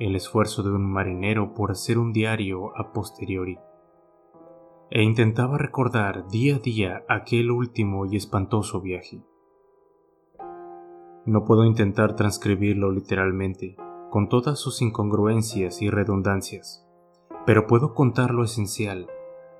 el 0.00 0.16
esfuerzo 0.16 0.62
de 0.62 0.70
un 0.70 0.90
marinero 0.90 1.52
por 1.52 1.70
hacer 1.70 1.98
un 1.98 2.12
diario 2.12 2.76
a 2.76 2.90
posteriori. 2.92 3.58
E 4.90 5.02
intentaba 5.02 5.58
recordar 5.58 6.26
día 6.28 6.56
a 6.56 6.58
día 6.58 7.04
aquel 7.06 7.50
último 7.50 8.06
y 8.06 8.16
espantoso 8.16 8.80
viaje. 8.80 9.22
No 11.26 11.44
puedo 11.44 11.64
intentar 11.64 12.16
transcribirlo 12.16 12.90
literalmente, 12.90 13.76
con 14.10 14.30
todas 14.30 14.58
sus 14.58 14.80
incongruencias 14.80 15.82
y 15.82 15.90
redundancias, 15.90 16.88
pero 17.44 17.66
puedo 17.66 17.94
contar 17.94 18.30
lo 18.32 18.42
esencial, 18.42 19.06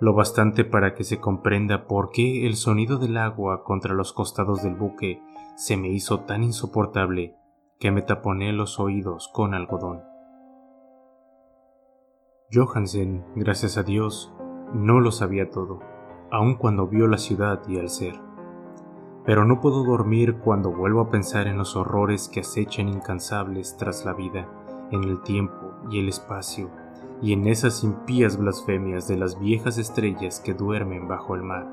lo 0.01 0.15
bastante 0.15 0.65
para 0.65 0.95
que 0.95 1.05
se 1.05 1.21
comprenda 1.21 1.87
por 1.87 2.11
qué 2.11 2.47
el 2.47 2.57
sonido 2.57 2.97
del 2.97 3.19
agua 3.19 3.63
contra 3.63 3.95
los 3.95 4.15
costados 4.15 4.63
del 4.63 4.75
buque 4.75 5.23
se 5.57 5.77
me 5.77 5.89
hizo 5.89 6.21
tan 6.21 6.43
insoportable 6.43 7.37
que 7.79 7.91
me 7.91 8.01
taponé 8.01 8.55
los 8.55 8.81
oídos 8.81 9.29
con 9.33 9.53
algodón. 9.53 10.10
Johansen, 12.53 13.25
gracias 13.37 13.79
a 13.79 13.85
Dios, 13.85 14.33
no 14.75 14.99
lo 14.99 15.13
sabía 15.13 15.51
todo, 15.51 15.79
aun 16.33 16.57
cuando 16.57 16.89
vio 16.89 17.07
la 17.07 17.17
ciudad 17.17 17.63
y 17.69 17.77
el 17.77 17.89
ser. 17.89 18.15
Pero 19.25 19.45
no 19.45 19.61
puedo 19.61 19.85
dormir 19.85 20.39
cuando 20.39 20.73
vuelvo 20.73 21.01
a 21.01 21.11
pensar 21.11 21.47
en 21.47 21.59
los 21.59 21.77
horrores 21.77 22.29
que 22.29 22.41
acechan 22.41 22.89
incansables 22.89 23.77
tras 23.77 24.05
la 24.05 24.15
vida, 24.15 24.49
en 24.91 25.05
el 25.05 25.23
tiempo 25.23 25.75
y 25.93 26.01
el 26.01 26.09
espacio, 26.09 26.71
y 27.23 27.35
en 27.35 27.47
esas 27.47 27.85
impías 27.85 28.37
blasfemias 28.37 29.07
de 29.07 29.17
las 29.17 29.39
viejas 29.39 29.79
estrellas 29.79 30.41
que 30.41 30.53
duermen 30.53 31.07
bajo 31.07 31.37
el 31.37 31.45
mar, 31.45 31.69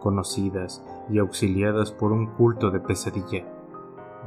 conocidas 0.00 0.84
y 1.08 1.18
auxiliadas 1.18 1.92
por 1.92 2.10
un 2.10 2.26
culto 2.26 2.72
de 2.72 2.80
pesadilla, 2.80 3.46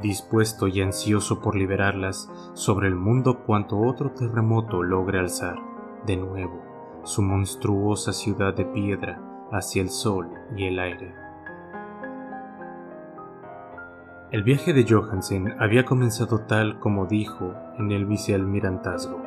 dispuesto 0.00 0.66
y 0.66 0.80
ansioso 0.80 1.42
por 1.42 1.54
liberarlas 1.54 2.30
sobre 2.54 2.88
el 2.88 2.96
mundo 2.96 3.40
cuanto 3.44 3.78
otro 3.80 4.12
terremoto 4.12 4.82
logre 4.82 5.18
alzar 5.18 5.73
de 6.06 6.16
nuevo 6.16 6.62
su 7.04 7.22
monstruosa 7.22 8.12
ciudad 8.12 8.54
de 8.54 8.64
piedra 8.64 9.20
hacia 9.52 9.82
el 9.82 9.90
sol 9.90 10.30
y 10.56 10.64
el 10.64 10.78
aire. 10.78 11.14
El 14.30 14.42
viaje 14.42 14.72
de 14.72 14.84
Johansen 14.88 15.54
había 15.60 15.84
comenzado 15.84 16.40
tal 16.40 16.80
como 16.80 17.06
dijo 17.06 17.54
en 17.78 17.92
el 17.92 18.06
vicealmirantazgo. 18.06 19.22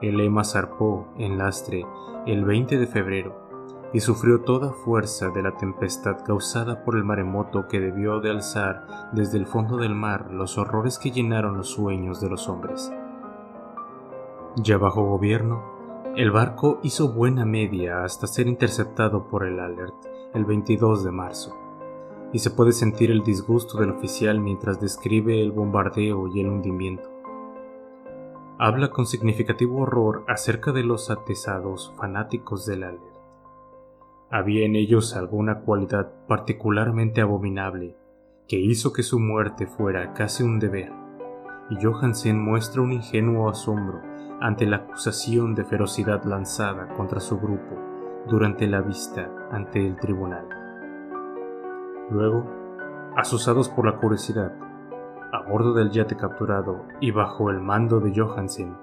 El 0.00 0.20
Ema 0.20 0.44
zarpó 0.44 1.08
en 1.18 1.38
lastre 1.38 1.84
el 2.26 2.44
20 2.44 2.78
de 2.78 2.86
febrero 2.86 3.48
y 3.92 4.00
sufrió 4.00 4.42
toda 4.42 4.72
fuerza 4.72 5.30
de 5.30 5.42
la 5.42 5.56
tempestad 5.56 6.22
causada 6.24 6.84
por 6.84 6.96
el 6.96 7.04
maremoto 7.04 7.66
que 7.68 7.80
debió 7.80 8.20
de 8.20 8.30
alzar 8.30 8.86
desde 9.12 9.38
el 9.38 9.46
fondo 9.46 9.78
del 9.78 9.94
mar 9.94 10.30
los 10.30 10.58
horrores 10.58 10.98
que 10.98 11.10
llenaron 11.10 11.56
los 11.56 11.70
sueños 11.70 12.20
de 12.20 12.28
los 12.28 12.48
hombres. 12.48 12.92
Ya 14.56 14.76
bajo 14.76 15.04
gobierno, 15.04 15.77
el 16.18 16.32
barco 16.32 16.80
hizo 16.82 17.12
buena 17.12 17.44
media 17.44 18.02
hasta 18.02 18.26
ser 18.26 18.48
interceptado 18.48 19.28
por 19.28 19.46
el 19.46 19.60
Alert 19.60 19.94
el 20.34 20.44
22 20.44 21.04
de 21.04 21.12
marzo, 21.12 21.56
y 22.32 22.40
se 22.40 22.50
puede 22.50 22.72
sentir 22.72 23.12
el 23.12 23.22
disgusto 23.22 23.78
del 23.78 23.90
oficial 23.90 24.40
mientras 24.40 24.80
describe 24.80 25.40
el 25.40 25.52
bombardeo 25.52 26.26
y 26.26 26.40
el 26.40 26.48
hundimiento. 26.48 27.08
Habla 28.58 28.90
con 28.90 29.06
significativo 29.06 29.82
horror 29.82 30.24
acerca 30.26 30.72
de 30.72 30.82
los 30.82 31.08
atesados 31.08 31.94
fanáticos 31.96 32.66
del 32.66 32.82
Alert. 32.82 33.16
Había 34.28 34.66
en 34.66 34.74
ellos 34.74 35.14
alguna 35.14 35.60
cualidad 35.60 36.10
particularmente 36.26 37.20
abominable 37.20 37.94
que 38.48 38.58
hizo 38.58 38.92
que 38.92 39.04
su 39.04 39.20
muerte 39.20 39.68
fuera 39.68 40.14
casi 40.14 40.42
un 40.42 40.58
deber, 40.58 40.90
y 41.70 41.76
Johansen 41.80 42.42
muestra 42.42 42.82
un 42.82 42.90
ingenuo 42.90 43.48
asombro 43.48 44.17
ante 44.40 44.66
la 44.66 44.76
acusación 44.76 45.54
de 45.54 45.64
ferocidad 45.64 46.24
lanzada 46.24 46.88
contra 46.94 47.20
su 47.20 47.38
grupo 47.38 47.76
durante 48.28 48.66
la 48.66 48.80
vista 48.80 49.30
ante 49.50 49.84
el 49.84 49.96
tribunal. 49.96 50.48
Luego, 52.10 52.44
asusados 53.16 53.68
por 53.68 53.86
la 53.86 53.96
curiosidad, 53.96 54.52
a 55.32 55.42
bordo 55.42 55.74
del 55.74 55.90
yate 55.90 56.16
capturado 56.16 56.84
y 57.00 57.10
bajo 57.10 57.50
el 57.50 57.60
mando 57.60 58.00
de 58.00 58.12
Johansen, 58.14 58.76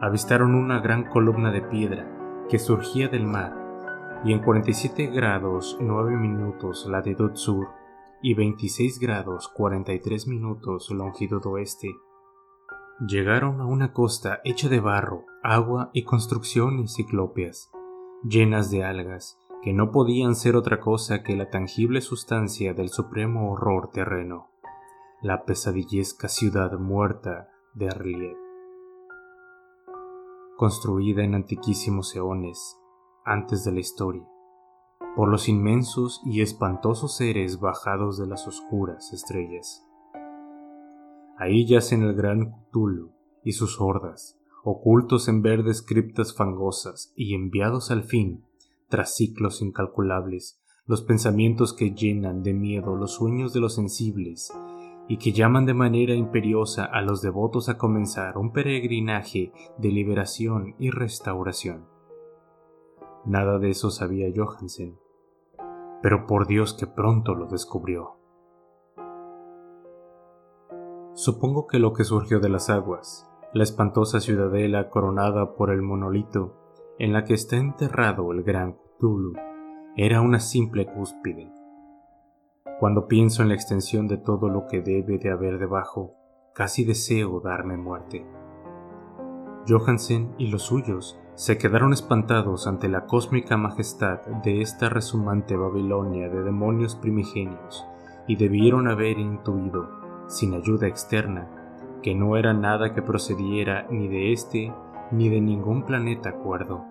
avistaron 0.00 0.54
una 0.54 0.80
gran 0.80 1.04
columna 1.04 1.50
de 1.50 1.62
piedra 1.62 2.06
que 2.48 2.58
surgía 2.58 3.08
del 3.08 3.26
mar 3.26 3.54
y 4.24 4.32
en 4.32 4.40
47 4.40 5.06
grados 5.08 5.76
9 5.80 6.16
minutos 6.16 6.86
latitud 6.86 7.32
sur 7.34 7.68
y 8.22 8.34
26 8.34 8.98
grados 8.98 9.48
43 9.48 10.26
minutos 10.26 10.90
longitud 10.90 11.44
oeste 11.46 11.88
Llegaron 13.06 13.62
a 13.62 13.64
una 13.64 13.94
costa 13.94 14.42
hecha 14.44 14.68
de 14.68 14.78
barro, 14.78 15.24
agua 15.42 15.88
y 15.94 16.04
construcciones 16.04 16.92
ciclópeas, 16.92 17.70
llenas 18.24 18.70
de 18.70 18.84
algas, 18.84 19.38
que 19.62 19.72
no 19.72 19.90
podían 19.90 20.34
ser 20.34 20.54
otra 20.54 20.80
cosa 20.80 21.22
que 21.22 21.34
la 21.34 21.48
tangible 21.48 22.02
sustancia 22.02 22.74
del 22.74 22.90
supremo 22.90 23.52
horror 23.52 23.88
terreno, 23.90 24.50
la 25.22 25.46
pesadillesca 25.46 26.28
ciudad 26.28 26.78
muerta 26.78 27.48
de 27.72 27.88
Arliet. 27.88 28.36
Construida 30.58 31.24
en 31.24 31.36
antiquísimos 31.36 32.14
eones, 32.14 32.76
antes 33.24 33.64
de 33.64 33.72
la 33.72 33.80
historia, 33.80 34.28
por 35.16 35.30
los 35.30 35.48
inmensos 35.48 36.20
y 36.26 36.42
espantosos 36.42 37.16
seres 37.16 37.60
bajados 37.60 38.18
de 38.18 38.26
las 38.26 38.46
oscuras 38.46 39.10
estrellas. 39.14 39.89
Ahí 41.40 41.64
yacen 41.64 42.02
el 42.02 42.12
gran 42.12 42.66
Cthulhu 42.70 43.12
y 43.42 43.52
sus 43.52 43.80
hordas, 43.80 44.38
ocultos 44.62 45.26
en 45.26 45.40
verdes 45.40 45.80
criptas 45.80 46.36
fangosas 46.36 47.14
y 47.16 47.34
enviados 47.34 47.90
al 47.90 48.02
fin, 48.02 48.44
tras 48.90 49.16
ciclos 49.16 49.62
incalculables, 49.62 50.60
los 50.84 51.00
pensamientos 51.00 51.72
que 51.72 51.94
llenan 51.94 52.42
de 52.42 52.52
miedo 52.52 52.94
los 52.94 53.14
sueños 53.14 53.54
de 53.54 53.60
los 53.60 53.76
sensibles 53.76 54.52
y 55.08 55.16
que 55.16 55.32
llaman 55.32 55.64
de 55.64 55.72
manera 55.72 56.12
imperiosa 56.14 56.84
a 56.84 57.00
los 57.00 57.22
devotos 57.22 57.70
a 57.70 57.78
comenzar 57.78 58.36
un 58.36 58.52
peregrinaje 58.52 59.50
de 59.78 59.88
liberación 59.88 60.74
y 60.78 60.90
restauración. 60.90 61.86
Nada 63.24 63.58
de 63.58 63.70
eso 63.70 63.90
sabía 63.90 64.28
Johansen, 64.36 64.98
pero 66.02 66.26
por 66.26 66.46
Dios 66.46 66.74
que 66.74 66.86
pronto 66.86 67.34
lo 67.34 67.46
descubrió. 67.46 68.19
Supongo 71.22 71.66
que 71.66 71.78
lo 71.78 71.92
que 71.92 72.04
surgió 72.04 72.40
de 72.40 72.48
las 72.48 72.70
aguas, 72.70 73.28
la 73.52 73.62
espantosa 73.62 74.20
ciudadela 74.20 74.88
coronada 74.88 75.54
por 75.54 75.70
el 75.70 75.82
monolito 75.82 76.56
en 76.98 77.12
la 77.12 77.24
que 77.24 77.34
está 77.34 77.56
enterrado 77.56 78.32
el 78.32 78.42
gran 78.42 78.78
Cthulhu, 78.96 79.34
era 79.98 80.22
una 80.22 80.40
simple 80.40 80.86
cúspide. 80.86 81.52
Cuando 82.78 83.06
pienso 83.06 83.42
en 83.42 83.48
la 83.50 83.54
extensión 83.54 84.08
de 84.08 84.16
todo 84.16 84.48
lo 84.48 84.66
que 84.66 84.80
debe 84.80 85.18
de 85.18 85.30
haber 85.30 85.58
debajo, 85.58 86.14
casi 86.54 86.86
deseo 86.86 87.40
darme 87.40 87.76
muerte. 87.76 88.26
Johansen 89.68 90.34
y 90.38 90.46
los 90.46 90.62
suyos 90.62 91.20
se 91.34 91.58
quedaron 91.58 91.92
espantados 91.92 92.66
ante 92.66 92.88
la 92.88 93.04
cósmica 93.04 93.58
majestad 93.58 94.20
de 94.42 94.62
esta 94.62 94.88
resumante 94.88 95.54
Babilonia 95.54 96.30
de 96.30 96.42
demonios 96.42 96.96
primigenios 96.96 97.84
y 98.26 98.36
debieron 98.36 98.88
haber 98.88 99.18
intuido 99.18 99.99
sin 100.30 100.54
ayuda 100.54 100.86
externa, 100.86 101.48
que 102.02 102.14
no 102.14 102.36
era 102.36 102.54
nada 102.54 102.94
que 102.94 103.02
procediera 103.02 103.86
ni 103.90 104.08
de 104.08 104.32
este 104.32 104.72
ni 105.10 105.28
de 105.28 105.40
ningún 105.40 105.82
planeta 105.82 106.32
cuerdo. 106.32 106.84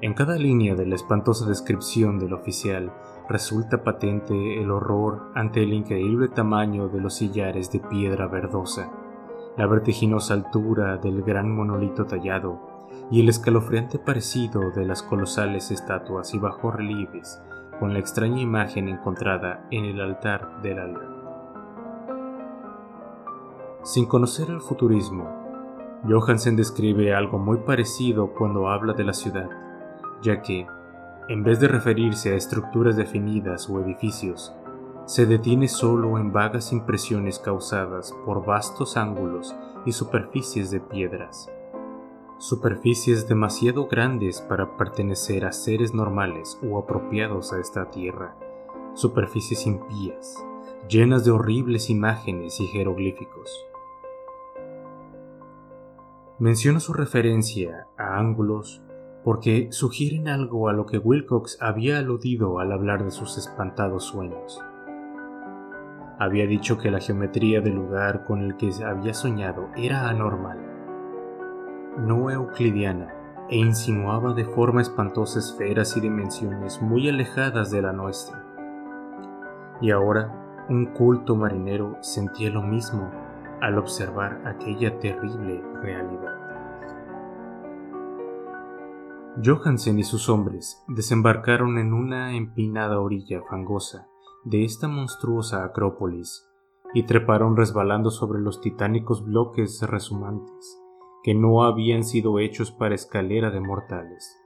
En 0.00 0.14
cada 0.14 0.36
línea 0.36 0.74
de 0.74 0.86
la 0.86 0.94
espantosa 0.94 1.46
descripción 1.46 2.18
del 2.18 2.32
oficial 2.32 2.90
resulta 3.28 3.84
patente 3.84 4.60
el 4.60 4.70
horror 4.70 5.30
ante 5.34 5.62
el 5.62 5.74
increíble 5.74 6.28
tamaño 6.28 6.88
de 6.88 7.00
los 7.00 7.14
sillares 7.14 7.70
de 7.70 7.80
piedra 7.80 8.26
verdosa, 8.26 8.90
la 9.58 9.66
vertiginosa 9.66 10.32
altura 10.34 10.96
del 10.96 11.22
gran 11.22 11.54
monolito 11.54 12.06
tallado 12.06 12.88
y 13.10 13.20
el 13.20 13.28
escalofriante 13.28 13.98
parecido 13.98 14.70
de 14.70 14.86
las 14.86 15.02
colosales 15.02 15.70
estatuas 15.70 16.32
y 16.32 16.38
bajorrelieves 16.38 17.42
con 17.78 17.92
la 17.92 17.98
extraña 17.98 18.40
imagen 18.40 18.88
encontrada 18.88 19.66
en 19.70 19.84
el 19.84 20.00
altar 20.00 20.62
de 20.62 20.74
la 20.74 20.86
ley. 20.86 21.19
Sin 23.82 24.04
conocer 24.04 24.50
el 24.50 24.60
futurismo, 24.60 25.24
Johansen 26.06 26.54
describe 26.54 27.14
algo 27.14 27.38
muy 27.38 27.58
parecido 27.58 28.34
cuando 28.34 28.68
habla 28.68 28.92
de 28.92 29.04
la 29.04 29.14
ciudad, 29.14 29.48
ya 30.22 30.42
que, 30.42 30.66
en 31.28 31.42
vez 31.42 31.60
de 31.60 31.68
referirse 31.68 32.32
a 32.32 32.36
estructuras 32.36 32.96
definidas 32.96 33.70
o 33.70 33.80
edificios, 33.80 34.54
se 35.06 35.24
detiene 35.24 35.66
solo 35.66 36.18
en 36.18 36.30
vagas 36.30 36.72
impresiones 36.72 37.38
causadas 37.38 38.14
por 38.26 38.44
vastos 38.44 38.98
ángulos 38.98 39.56
y 39.86 39.92
superficies 39.92 40.70
de 40.70 40.80
piedras. 40.80 41.50
Superficies 42.38 43.28
demasiado 43.28 43.86
grandes 43.86 44.42
para 44.42 44.76
pertenecer 44.76 45.46
a 45.46 45.52
seres 45.52 45.94
normales 45.94 46.58
o 46.62 46.78
apropiados 46.78 47.52
a 47.54 47.60
esta 47.60 47.90
tierra. 47.90 48.36
Superficies 48.92 49.66
impías, 49.66 50.36
llenas 50.88 51.24
de 51.24 51.30
horribles 51.30 51.88
imágenes 51.88 52.60
y 52.60 52.66
jeroglíficos. 52.66 53.69
Menciono 56.40 56.80
su 56.80 56.94
referencia 56.94 57.86
a 57.98 58.16
ángulos 58.16 58.82
porque 59.22 59.68
sugieren 59.72 60.26
algo 60.26 60.70
a 60.70 60.72
lo 60.72 60.86
que 60.86 60.96
Wilcox 60.96 61.58
había 61.60 61.98
aludido 61.98 62.60
al 62.60 62.72
hablar 62.72 63.04
de 63.04 63.10
sus 63.10 63.36
espantados 63.36 64.04
sueños. 64.04 64.58
Había 66.18 66.46
dicho 66.46 66.78
que 66.78 66.90
la 66.90 66.98
geometría 66.98 67.60
del 67.60 67.74
lugar 67.74 68.24
con 68.24 68.40
el 68.40 68.56
que 68.56 68.70
había 68.82 69.12
soñado 69.12 69.68
era 69.76 70.08
anormal, 70.08 70.58
no 71.98 72.30
euclidiana, 72.30 73.14
e 73.50 73.58
insinuaba 73.58 74.32
de 74.32 74.46
forma 74.46 74.80
espantosa 74.80 75.40
esferas 75.40 75.94
y 75.98 76.00
dimensiones 76.00 76.80
muy 76.80 77.06
alejadas 77.10 77.70
de 77.70 77.82
la 77.82 77.92
nuestra. 77.92 78.46
Y 79.82 79.90
ahora 79.90 80.64
un 80.70 80.86
culto 80.86 81.36
marinero 81.36 81.98
sentía 82.00 82.48
lo 82.48 82.62
mismo 82.62 83.10
al 83.60 83.78
observar 83.78 84.42
aquella 84.46 84.98
terrible 84.98 85.62
realidad. 85.82 86.40
Johansen 89.44 89.98
y 89.98 90.02
sus 90.02 90.28
hombres 90.28 90.82
desembarcaron 90.88 91.78
en 91.78 91.92
una 91.92 92.36
empinada 92.36 93.00
orilla 93.00 93.42
fangosa 93.48 94.08
de 94.44 94.64
esta 94.64 94.88
monstruosa 94.88 95.64
acrópolis 95.64 96.46
y 96.94 97.04
treparon 97.04 97.56
resbalando 97.56 98.10
sobre 98.10 98.40
los 98.40 98.60
titánicos 98.60 99.24
bloques 99.24 99.80
resumantes 99.82 100.80
que 101.22 101.34
no 101.34 101.64
habían 101.64 102.02
sido 102.02 102.38
hechos 102.38 102.72
para 102.72 102.94
escalera 102.94 103.50
de 103.50 103.60
mortales. 103.60 104.36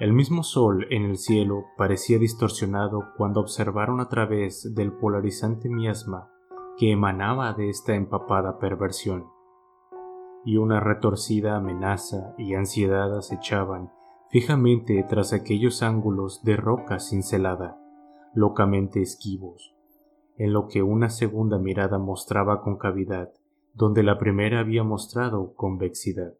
El 0.00 0.12
mismo 0.12 0.42
sol 0.42 0.86
en 0.90 1.04
el 1.04 1.18
cielo 1.18 1.66
parecía 1.76 2.18
distorsionado 2.18 3.12
cuando 3.16 3.40
observaron 3.40 4.00
a 4.00 4.08
través 4.08 4.74
del 4.74 4.92
polarizante 4.92 5.68
miasma 5.68 6.33
que 6.78 6.90
emanaba 6.90 7.52
de 7.52 7.68
esta 7.68 7.94
empapada 7.94 8.58
perversión, 8.58 9.26
y 10.44 10.56
una 10.56 10.80
retorcida 10.80 11.56
amenaza 11.56 12.34
y 12.36 12.54
ansiedad 12.54 13.16
acechaban 13.16 13.92
fijamente 14.30 15.04
tras 15.08 15.32
aquellos 15.32 15.82
ángulos 15.82 16.42
de 16.42 16.56
roca 16.56 16.98
cincelada, 16.98 17.78
locamente 18.34 19.00
esquivos, 19.00 19.74
en 20.36 20.52
lo 20.52 20.66
que 20.66 20.82
una 20.82 21.08
segunda 21.08 21.58
mirada 21.58 21.98
mostraba 21.98 22.60
concavidad, 22.60 23.30
donde 23.72 24.02
la 24.02 24.18
primera 24.18 24.60
había 24.60 24.82
mostrado 24.82 25.54
convexidad. 25.54 26.34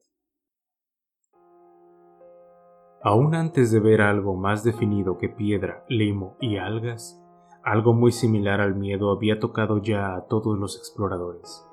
Aún 3.03 3.35
antes 3.35 3.71
de 3.71 3.81
ver 3.81 4.01
algo 4.01 4.35
más 4.35 4.65
definido 4.65 5.19
que 5.19 5.29
piedra, 5.29 5.85
limo 5.89 6.37
y 6.41 6.57
algas, 6.57 7.24
algo 7.65 7.95
muy 7.95 8.13
similar 8.13 8.61
al 8.61 8.75
miedo 8.75 9.11
había 9.11 9.41
tocado 9.41 9.79
ya 9.79 10.15
a 10.15 10.27
todos 10.27 10.59
los 10.59 10.77
exploradores. 10.77 11.67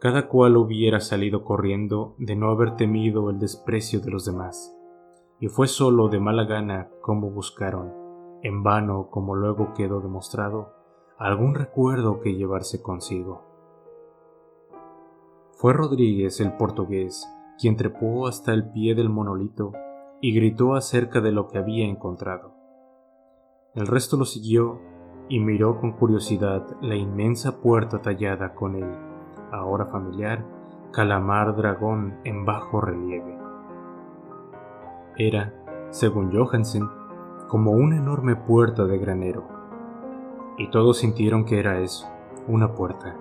Cada 0.00 0.28
cual 0.28 0.56
hubiera 0.56 1.00
salido 1.00 1.44
corriendo 1.44 2.14
de 2.18 2.34
no 2.34 2.50
haber 2.50 2.76
temido 2.76 3.28
el 3.28 3.38
desprecio 3.38 4.00
de 4.00 4.10
los 4.10 4.24
demás, 4.24 4.74
y 5.38 5.48
fue 5.48 5.68
solo 5.68 6.08
de 6.08 6.18
mala 6.18 6.44
gana 6.44 6.88
como 7.02 7.30
buscaron, 7.30 7.92
en 8.42 8.62
vano 8.62 9.08
como 9.10 9.34
luego 9.34 9.74
quedó 9.74 10.00
demostrado, 10.00 10.72
algún 11.18 11.54
recuerdo 11.54 12.20
que 12.20 12.34
llevarse 12.34 12.80
consigo. 12.80 13.42
Fue 15.52 15.72
Rodríguez 15.74 16.40
el 16.40 16.56
portugués 16.56 17.28
quien 17.60 17.76
trepó 17.76 18.28
hasta 18.28 18.54
el 18.54 18.70
pie 18.70 18.94
del 18.94 19.10
monolito 19.10 19.72
y 20.20 20.32
gritó 20.32 20.74
acerca 20.74 21.20
de 21.20 21.32
lo 21.32 21.48
que 21.48 21.58
había 21.58 21.84
encontrado. 21.84 22.57
El 23.78 23.86
resto 23.86 24.16
lo 24.16 24.24
siguió 24.24 24.80
y 25.28 25.38
miró 25.38 25.78
con 25.78 25.92
curiosidad 25.92 26.66
la 26.80 26.96
inmensa 26.96 27.60
puerta 27.60 28.02
tallada 28.02 28.52
con 28.52 28.74
el, 28.74 28.92
ahora 29.52 29.86
familiar, 29.86 30.44
calamar 30.90 31.54
dragón 31.54 32.18
en 32.24 32.44
bajo 32.44 32.80
relieve. 32.80 33.38
Era, 35.16 35.54
según 35.90 36.36
Johansen, 36.36 36.88
como 37.46 37.70
una 37.70 37.98
enorme 37.98 38.34
puerta 38.34 38.84
de 38.84 38.98
granero. 38.98 39.46
Y 40.56 40.72
todos 40.72 40.98
sintieron 40.98 41.44
que 41.44 41.60
era 41.60 41.78
eso, 41.78 42.08
una 42.48 42.74
puerta. 42.74 43.16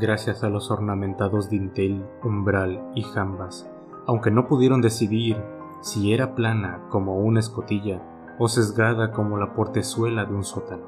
Gracias 0.00 0.42
a 0.42 0.48
los 0.48 0.72
ornamentados 0.72 1.48
dintel, 1.48 2.04
umbral 2.24 2.90
y 2.96 3.02
jambas, 3.02 3.70
aunque 4.08 4.32
no 4.32 4.48
pudieron 4.48 4.80
decidir 4.80 5.40
si 5.80 6.12
era 6.12 6.34
plana 6.34 6.88
como 6.88 7.20
una 7.20 7.38
escotilla 7.38 8.02
o 8.40 8.48
sesgada 8.48 9.12
como 9.12 9.36
la 9.36 9.52
portezuela 9.52 10.24
de 10.24 10.34
un 10.34 10.44
sótano. 10.44 10.86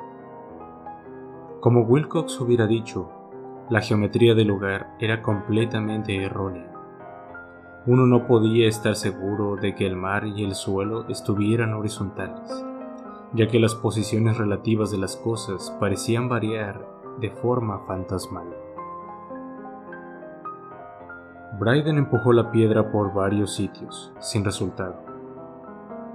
Como 1.60 1.82
Wilcox 1.82 2.40
hubiera 2.40 2.66
dicho, 2.66 3.10
la 3.68 3.82
geometría 3.82 4.34
del 4.34 4.48
lugar 4.48 4.96
era 4.98 5.20
completamente 5.20 6.16
errónea. 6.16 6.72
Uno 7.86 8.06
no 8.06 8.26
podía 8.26 8.66
estar 8.68 8.96
seguro 8.96 9.56
de 9.56 9.74
que 9.74 9.86
el 9.86 9.96
mar 9.96 10.26
y 10.26 10.44
el 10.44 10.54
suelo 10.54 11.06
estuvieran 11.08 11.74
horizontales, 11.74 12.64
ya 13.34 13.46
que 13.48 13.60
las 13.60 13.74
posiciones 13.74 14.38
relativas 14.38 14.90
de 14.90 14.98
las 14.98 15.16
cosas 15.16 15.76
parecían 15.78 16.30
variar 16.30 16.88
de 17.20 17.30
forma 17.30 17.80
fantasmal. 17.80 18.46
Bryden 21.60 21.98
empujó 21.98 22.32
la 22.32 22.50
piedra 22.50 22.90
por 22.90 23.12
varios 23.12 23.54
sitios, 23.54 24.10
sin 24.20 24.42
resultado. 24.42 25.01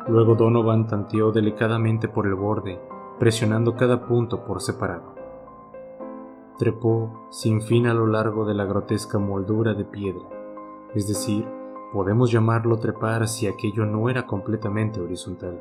Luego 0.10 0.36
Donovan 0.36 0.88
tanteó 0.88 1.32
delicadamente 1.32 2.08
por 2.08 2.28
el 2.28 2.36
borde, 2.36 2.80
presionando 3.20 3.76
cada 3.76 4.06
punto 4.08 4.46
por 4.46 4.62
separado. 4.62 5.15
Trepó 6.58 7.28
sin 7.30 7.62
fin 7.62 7.88
a 7.88 7.93
lo 7.93 8.08
largo 8.08 8.46
de 8.46 8.54
la 8.54 8.65
grotesca 8.65 9.20
moldura 9.20 9.74
de 9.74 9.84
piedra, 9.84 10.24
es 10.96 11.08
decir, 11.08 11.46
podemos 11.91 12.32
llamarlo 12.32 12.78
trepar 12.78 13.28
si 13.28 13.48
aquello 13.48 13.86
no 13.86 14.10
era 14.10 14.26
completamente 14.26 15.02
horizontal. 15.02 15.60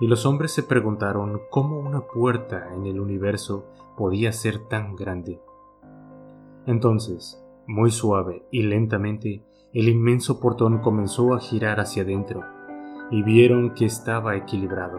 Y 0.00 0.08
los 0.08 0.26
hombres 0.26 0.52
se 0.52 0.64
preguntaron 0.64 1.40
cómo 1.48 1.78
una 1.78 2.00
puerta 2.00 2.74
en 2.74 2.86
el 2.86 2.98
universo 2.98 3.66
podía 3.96 4.32
ser 4.32 4.58
tan 4.58 4.96
grande. 4.96 5.40
Entonces, 6.66 7.40
muy 7.66 7.92
suave 7.92 8.44
y 8.50 8.62
lentamente, 8.62 9.44
el 9.72 9.88
inmenso 9.88 10.40
portón 10.40 10.78
comenzó 10.78 11.34
a 11.34 11.40
girar 11.40 11.80
hacia 11.80 12.02
adentro, 12.02 12.42
y 13.12 13.22
vieron 13.22 13.74
que 13.74 13.84
estaba 13.84 14.34
equilibrado. 14.36 14.98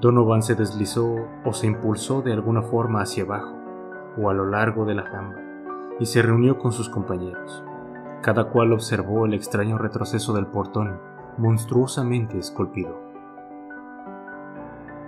Donovan 0.00 0.42
se 0.42 0.56
deslizó 0.56 1.14
o 1.44 1.52
se 1.52 1.68
impulsó 1.68 2.20
de 2.20 2.32
alguna 2.32 2.62
forma 2.62 3.00
hacia 3.00 3.22
abajo 3.22 3.56
o 4.18 4.28
a 4.28 4.34
lo 4.34 4.44
largo 4.44 4.84
de 4.84 4.96
la 4.96 5.04
jamba 5.04 5.40
y 6.00 6.06
se 6.06 6.20
reunió 6.20 6.58
con 6.58 6.72
sus 6.72 6.88
compañeros. 6.88 7.64
Cada 8.22 8.50
cual 8.50 8.72
observó 8.72 9.24
el 9.24 9.34
extraño 9.34 9.78
retroceso 9.78 10.32
del 10.32 10.46
portón, 10.46 10.98
monstruosamente 11.38 12.38
esculpido. 12.38 13.00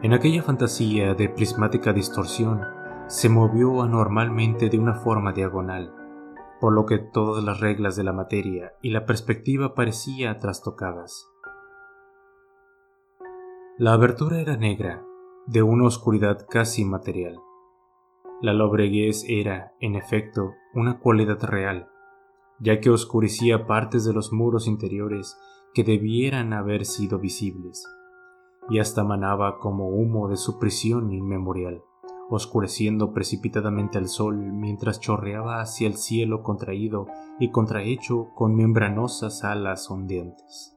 En 0.03 0.13
aquella 0.13 0.43
fantasía 0.43 1.15
de 1.15 1.29
prismática 1.29 1.93
distorsión, 1.93 2.61
se 3.09 3.29
movió 3.29 3.83
anormalmente 3.83 4.69
de 4.69 4.79
una 4.79 4.95
forma 4.95 5.33
diagonal, 5.33 5.93
por 6.61 6.73
lo 6.73 6.87
que 6.87 6.99
todas 6.99 7.43
las 7.43 7.59
reglas 7.59 7.97
de 7.97 8.05
la 8.05 8.13
materia 8.13 8.75
y 8.83 8.91
la 8.91 9.05
perspectiva 9.05 9.75
parecían 9.75 10.39
trastocadas. 10.39 11.33
La 13.79 13.93
abertura 13.93 14.41
era 14.41 14.57
negra, 14.57 15.05
de 15.47 15.63
una 15.63 15.85
oscuridad 15.85 16.47
casi 16.49 16.87
material. 16.87 17.37
La 18.41 18.55
lobreguez 18.55 19.27
era, 19.29 19.75
en 19.81 19.97
efecto, 19.97 20.55
una 20.73 20.99
cualidad 20.99 21.43
real, 21.43 21.87
ya 22.59 22.81
que 22.81 22.89
oscurecía 22.89 23.67
partes 23.67 24.07
de 24.07 24.15
los 24.15 24.33
muros 24.33 24.67
interiores 24.67 25.37
que 25.75 25.85
debieran 25.85 26.55
haber 26.55 26.87
sido 26.87 27.19
visibles, 27.19 27.85
y 28.71 28.79
hasta 28.79 29.05
manaba 29.05 29.59
como 29.59 29.91
humo 29.91 30.31
de 30.31 30.39
su 30.39 30.59
prisión 30.59 31.13
inmemorial, 31.13 31.83
oscureciendo 32.31 33.13
precipitadamente 33.13 33.99
al 33.99 34.09
sol 34.09 34.39
mientras 34.39 35.01
chorreaba 35.01 35.61
hacia 35.61 35.87
el 35.87 35.99
cielo 35.99 36.43
contraído 36.43 37.09
y 37.39 37.51
contrahecho 37.51 38.29
con 38.35 38.55
membranosas 38.55 39.45
alas 39.45 39.91
ondeantes. 39.91 40.76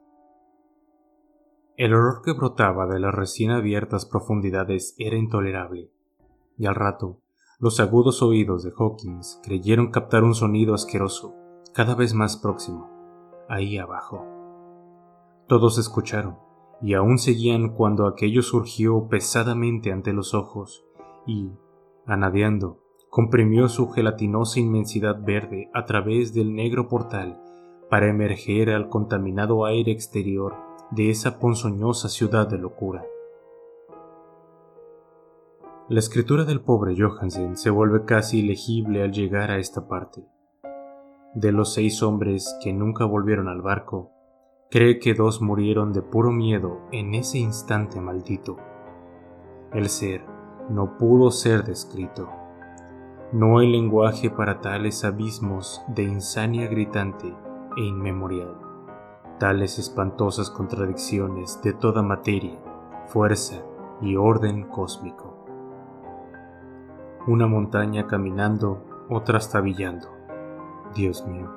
El 1.80 1.94
olor 1.94 2.22
que 2.22 2.34
brotaba 2.34 2.88
de 2.88 3.00
las 3.00 3.16
recién 3.16 3.52
abiertas 3.52 4.06
profundidades 4.06 4.96
era 4.98 5.16
intolerable, 5.16 5.90
y 6.58 6.66
al 6.66 6.76
rato 6.76 7.22
los 7.58 7.80
agudos 7.80 8.22
oídos 8.22 8.64
de 8.64 8.74
Hawkins 8.78 9.40
creyeron 9.46 9.90
captar 9.90 10.26
un 10.26 10.36
sonido 10.36 10.74
asqueroso, 10.74 11.36
cada 11.74 11.96
vez 11.96 12.14
más 12.14 12.36
próximo, 12.36 12.90
ahí 13.48 13.78
abajo. 13.78 14.26
Todos 15.48 15.78
escucharon, 15.78 16.36
y 16.82 16.96
aún 16.96 17.18
seguían 17.18 17.70
cuando 17.70 18.08
aquello 18.08 18.42
surgió 18.42 19.08
pesadamente 19.08 19.94
ante 19.94 20.12
los 20.12 20.34
ojos 20.34 20.84
y, 21.26 21.50
anadeando, 22.06 22.84
comprimió 23.10 23.70
su 23.70 23.88
gelatinosa 23.88 24.60
inmensidad 24.60 25.24
verde 25.24 25.72
a 25.74 25.86
través 25.86 26.34
del 26.34 26.54
negro 26.54 26.90
portal 26.90 27.42
para 27.90 28.10
emerger 28.10 28.70
al 28.70 28.90
contaminado 28.90 29.64
aire 29.64 29.94
exterior 29.94 30.68
de 30.92 31.12
esa 31.12 31.40
ponzoñosa 31.40 32.10
ciudad 32.10 32.48
de 32.48 32.58
locura. 32.58 33.06
La 35.88 36.00
escritura 36.00 36.46
del 36.46 36.62
pobre 36.62 36.96
Johansen 36.98 37.58
se 37.58 37.70
vuelve 37.70 38.06
casi 38.06 38.40
ilegible 38.40 39.04
al 39.04 39.12
llegar 39.12 39.52
a 39.52 39.58
esta 39.58 39.88
parte. 39.88 40.24
De 41.36 41.52
los 41.52 41.74
seis 41.74 42.02
hombres 42.02 42.58
que 42.64 42.74
nunca 42.74 43.06
volvieron 43.06 43.50
al 43.50 43.62
barco, 43.62 44.12
cree 44.72 45.00
que 45.00 45.14
dos 45.14 45.42
murieron 45.42 45.94
de 45.94 46.02
puro 46.02 46.32
miedo 46.32 46.80
en 46.92 47.14
ese 47.14 47.38
instante 47.38 48.02
maldito. 48.02 48.58
El 49.72 49.90
ser 49.90 50.24
no 50.70 50.98
pudo 50.98 51.30
ser 51.30 51.64
descrito. 51.64 52.30
No 53.32 53.60
hay 53.60 53.72
lenguaje 53.72 54.32
para 54.32 54.60
tales 54.60 55.06
abismos 55.06 55.84
de 55.88 56.04
insania 56.04 56.68
gritante 56.68 57.32
e 57.78 57.82
inmemorial 57.82 58.69
tales 59.40 59.80
espantosas 59.80 60.50
contradicciones 60.50 61.62
de 61.64 61.72
toda 61.72 62.02
materia, 62.02 62.60
fuerza 63.08 63.64
y 64.02 64.18
orden 64.18 64.64
cósmico. 64.64 65.34
Una 67.26 67.48
montaña 67.48 68.06
caminando, 68.06 68.84
otra 69.10 69.40
trastabillando. 69.40 70.10
Dios 70.94 71.26
mío, 71.26 71.50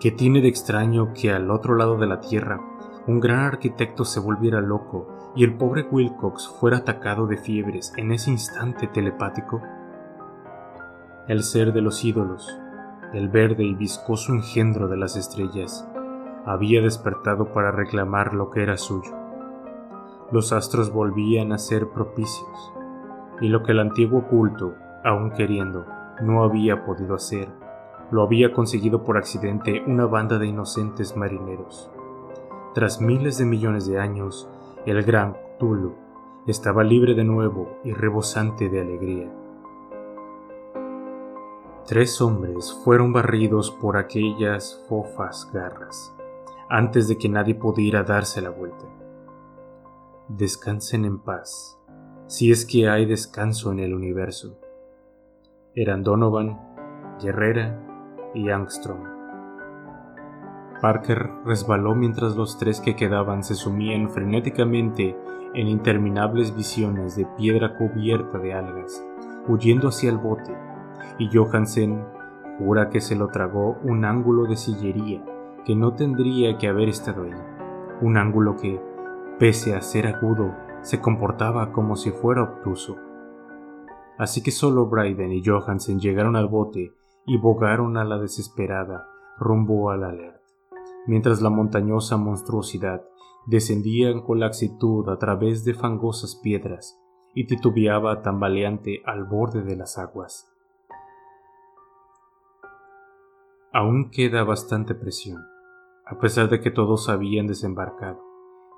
¿qué 0.00 0.10
tiene 0.10 0.40
de 0.40 0.48
extraño 0.48 1.12
que 1.14 1.32
al 1.32 1.52
otro 1.52 1.76
lado 1.76 1.98
de 1.98 2.08
la 2.08 2.20
Tierra 2.20 2.60
un 3.06 3.20
gran 3.20 3.40
arquitecto 3.40 4.04
se 4.04 4.18
volviera 4.18 4.60
loco 4.60 5.32
y 5.36 5.44
el 5.44 5.56
pobre 5.56 5.86
Wilcox 5.90 6.48
fuera 6.48 6.78
atacado 6.78 7.28
de 7.28 7.36
fiebres 7.36 7.92
en 7.96 8.10
ese 8.10 8.32
instante 8.32 8.88
telepático? 8.88 9.62
El 11.28 11.44
ser 11.44 11.72
de 11.72 11.80
los 11.80 12.04
ídolos, 12.04 12.58
el 13.12 13.28
verde 13.28 13.62
y 13.62 13.74
viscoso 13.74 14.32
engendro 14.32 14.88
de 14.88 14.96
las 14.96 15.16
estrellas, 15.16 15.88
había 16.44 16.80
despertado 16.80 17.52
para 17.52 17.70
reclamar 17.70 18.34
lo 18.34 18.50
que 18.50 18.62
era 18.62 18.76
suyo. 18.76 19.12
Los 20.30 20.52
astros 20.52 20.92
volvían 20.92 21.52
a 21.52 21.58
ser 21.58 21.88
propicios, 21.88 22.72
y 23.40 23.48
lo 23.48 23.62
que 23.62 23.72
el 23.72 23.80
antiguo 23.80 24.26
culto, 24.28 24.74
aun 25.04 25.30
queriendo, 25.30 25.86
no 26.22 26.42
había 26.42 26.84
podido 26.84 27.14
hacer, 27.14 27.48
lo 28.10 28.22
había 28.22 28.52
conseguido 28.52 29.04
por 29.04 29.16
accidente 29.16 29.82
una 29.86 30.06
banda 30.06 30.38
de 30.38 30.46
inocentes 30.46 31.16
marineros. 31.16 31.90
Tras 32.74 33.00
miles 33.00 33.38
de 33.38 33.44
millones 33.44 33.86
de 33.86 33.98
años, 33.98 34.48
el 34.86 35.02
gran 35.02 35.36
Tulu 35.58 35.94
estaba 36.46 36.84
libre 36.84 37.14
de 37.14 37.24
nuevo 37.24 37.78
y 37.84 37.92
rebosante 37.92 38.68
de 38.68 38.80
alegría. 38.80 39.32
Tres 41.86 42.20
hombres 42.20 42.78
fueron 42.84 43.12
barridos 43.12 43.70
por 43.70 43.96
aquellas 43.96 44.84
fofas 44.88 45.50
garras 45.52 46.14
antes 46.70 47.08
de 47.08 47.16
que 47.16 47.28
nadie 47.28 47.54
pudiera 47.54 48.02
darse 48.02 48.42
la 48.42 48.50
vuelta. 48.50 48.84
Descansen 50.28 51.06
en 51.06 51.18
paz, 51.18 51.78
si 52.26 52.50
es 52.50 52.66
que 52.66 52.88
hay 52.88 53.06
descanso 53.06 53.72
en 53.72 53.78
el 53.78 53.94
universo. 53.94 54.58
Eran 55.74 56.02
Donovan, 56.02 56.58
Guerrera 57.22 57.82
y 58.34 58.50
Angstrom. 58.50 59.02
Parker 60.82 61.30
resbaló 61.44 61.94
mientras 61.94 62.36
los 62.36 62.58
tres 62.58 62.80
que 62.80 62.94
quedaban 62.94 63.42
se 63.42 63.54
sumían 63.54 64.10
frenéticamente 64.10 65.16
en 65.54 65.66
interminables 65.66 66.54
visiones 66.54 67.16
de 67.16 67.26
piedra 67.38 67.76
cubierta 67.76 68.38
de 68.38 68.52
algas, 68.52 69.02
huyendo 69.48 69.88
hacia 69.88 70.10
el 70.10 70.18
bote, 70.18 70.54
y 71.18 71.34
Johansen 71.34 72.04
jura 72.58 72.90
que 72.90 73.00
se 73.00 73.16
lo 73.16 73.28
tragó 73.28 73.78
un 73.82 74.04
ángulo 74.04 74.44
de 74.44 74.56
sillería 74.56 75.24
que 75.64 75.74
no 75.74 75.94
tendría 75.94 76.58
que 76.58 76.68
haber 76.68 76.88
estado 76.88 77.24
ahí, 77.24 77.34
un 78.00 78.16
ángulo 78.16 78.56
que, 78.56 78.80
pese 79.38 79.74
a 79.74 79.80
ser 79.80 80.06
agudo, 80.06 80.54
se 80.82 81.00
comportaba 81.00 81.72
como 81.72 81.96
si 81.96 82.10
fuera 82.10 82.42
obtuso. 82.42 82.96
Así 84.16 84.42
que 84.42 84.50
solo 84.50 84.86
Bryden 84.86 85.32
y 85.32 85.44
Johansen 85.44 86.00
llegaron 86.00 86.36
al 86.36 86.48
bote 86.48 86.92
y 87.26 87.36
bogaron 87.36 87.96
a 87.96 88.04
la 88.04 88.18
desesperada 88.18 89.06
rumbo 89.38 89.90
al 89.90 90.04
alert, 90.04 90.42
mientras 91.06 91.40
la 91.40 91.50
montañosa 91.50 92.16
monstruosidad 92.16 93.02
descendía 93.46 94.12
con 94.22 94.40
laxitud 94.40 95.08
a 95.08 95.18
través 95.18 95.64
de 95.64 95.74
fangosas 95.74 96.36
piedras 96.36 97.00
y 97.34 97.46
titubeaba 97.46 98.22
tambaleante 98.22 99.02
al 99.04 99.24
borde 99.24 99.62
de 99.62 99.76
las 99.76 99.98
aguas. 99.98 100.52
Aún 103.72 104.10
queda 104.10 104.44
bastante 104.44 104.94
presión 104.94 105.42
a 106.08 106.18
pesar 106.18 106.48
de 106.48 106.60
que 106.60 106.70
todos 106.70 107.10
habían 107.10 107.46
desembarcado, 107.46 108.22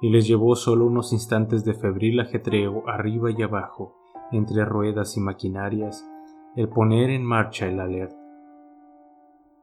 y 0.00 0.10
les 0.10 0.26
llevó 0.26 0.56
solo 0.56 0.86
unos 0.86 1.12
instantes 1.12 1.64
de 1.64 1.74
febril 1.74 2.18
ajetreo 2.18 2.88
arriba 2.88 3.30
y 3.30 3.42
abajo, 3.42 3.96
entre 4.32 4.64
ruedas 4.64 5.16
y 5.16 5.20
maquinarias, 5.20 6.04
el 6.56 6.68
poner 6.68 7.10
en 7.10 7.24
marcha 7.24 7.68
el 7.68 7.78
alerta. 7.78 8.16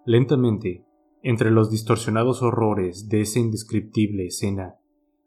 Lentamente, 0.05 0.85
entre 1.23 1.51
los 1.51 1.69
distorsionados 1.69 2.41
horrores 2.41 3.09
de 3.09 3.21
esa 3.21 3.39
indescriptible 3.39 4.27
escena, 4.27 4.75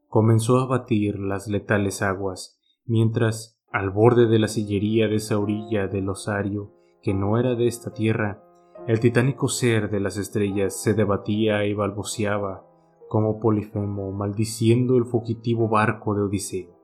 comenzó 0.09 0.59
a 0.61 0.67
batir 0.67 1.19
las 1.19 1.47
letales 1.47 2.01
aguas, 2.01 2.59
mientras, 2.87 3.61
al 3.71 3.91
borde 3.91 4.27
de 4.27 4.39
la 4.39 4.49
sillería 4.49 5.09
de 5.09 5.17
esa 5.17 5.39
orilla 5.39 5.89
del 5.89 6.09
osario, 6.09 6.73
que 7.03 7.13
no 7.13 7.39
era 7.39 7.55
de 7.55 7.67
esta 7.67 7.93
tierra, 7.93 8.43
el 8.87 8.99
titánico 8.99 9.49
ser 9.49 9.90
de 9.90 10.01
las 10.01 10.16
estrellas 10.16 10.81
se 10.81 10.95
debatía 10.95 11.64
y 11.66 11.75
balbuceaba 11.75 12.64
como 13.09 13.38
Polifemo 13.40 14.12
maldiciendo 14.12 14.97
el 14.97 15.05
fugitivo 15.05 15.69
barco 15.69 16.14
de 16.14 16.23
Odiseo. 16.23 16.81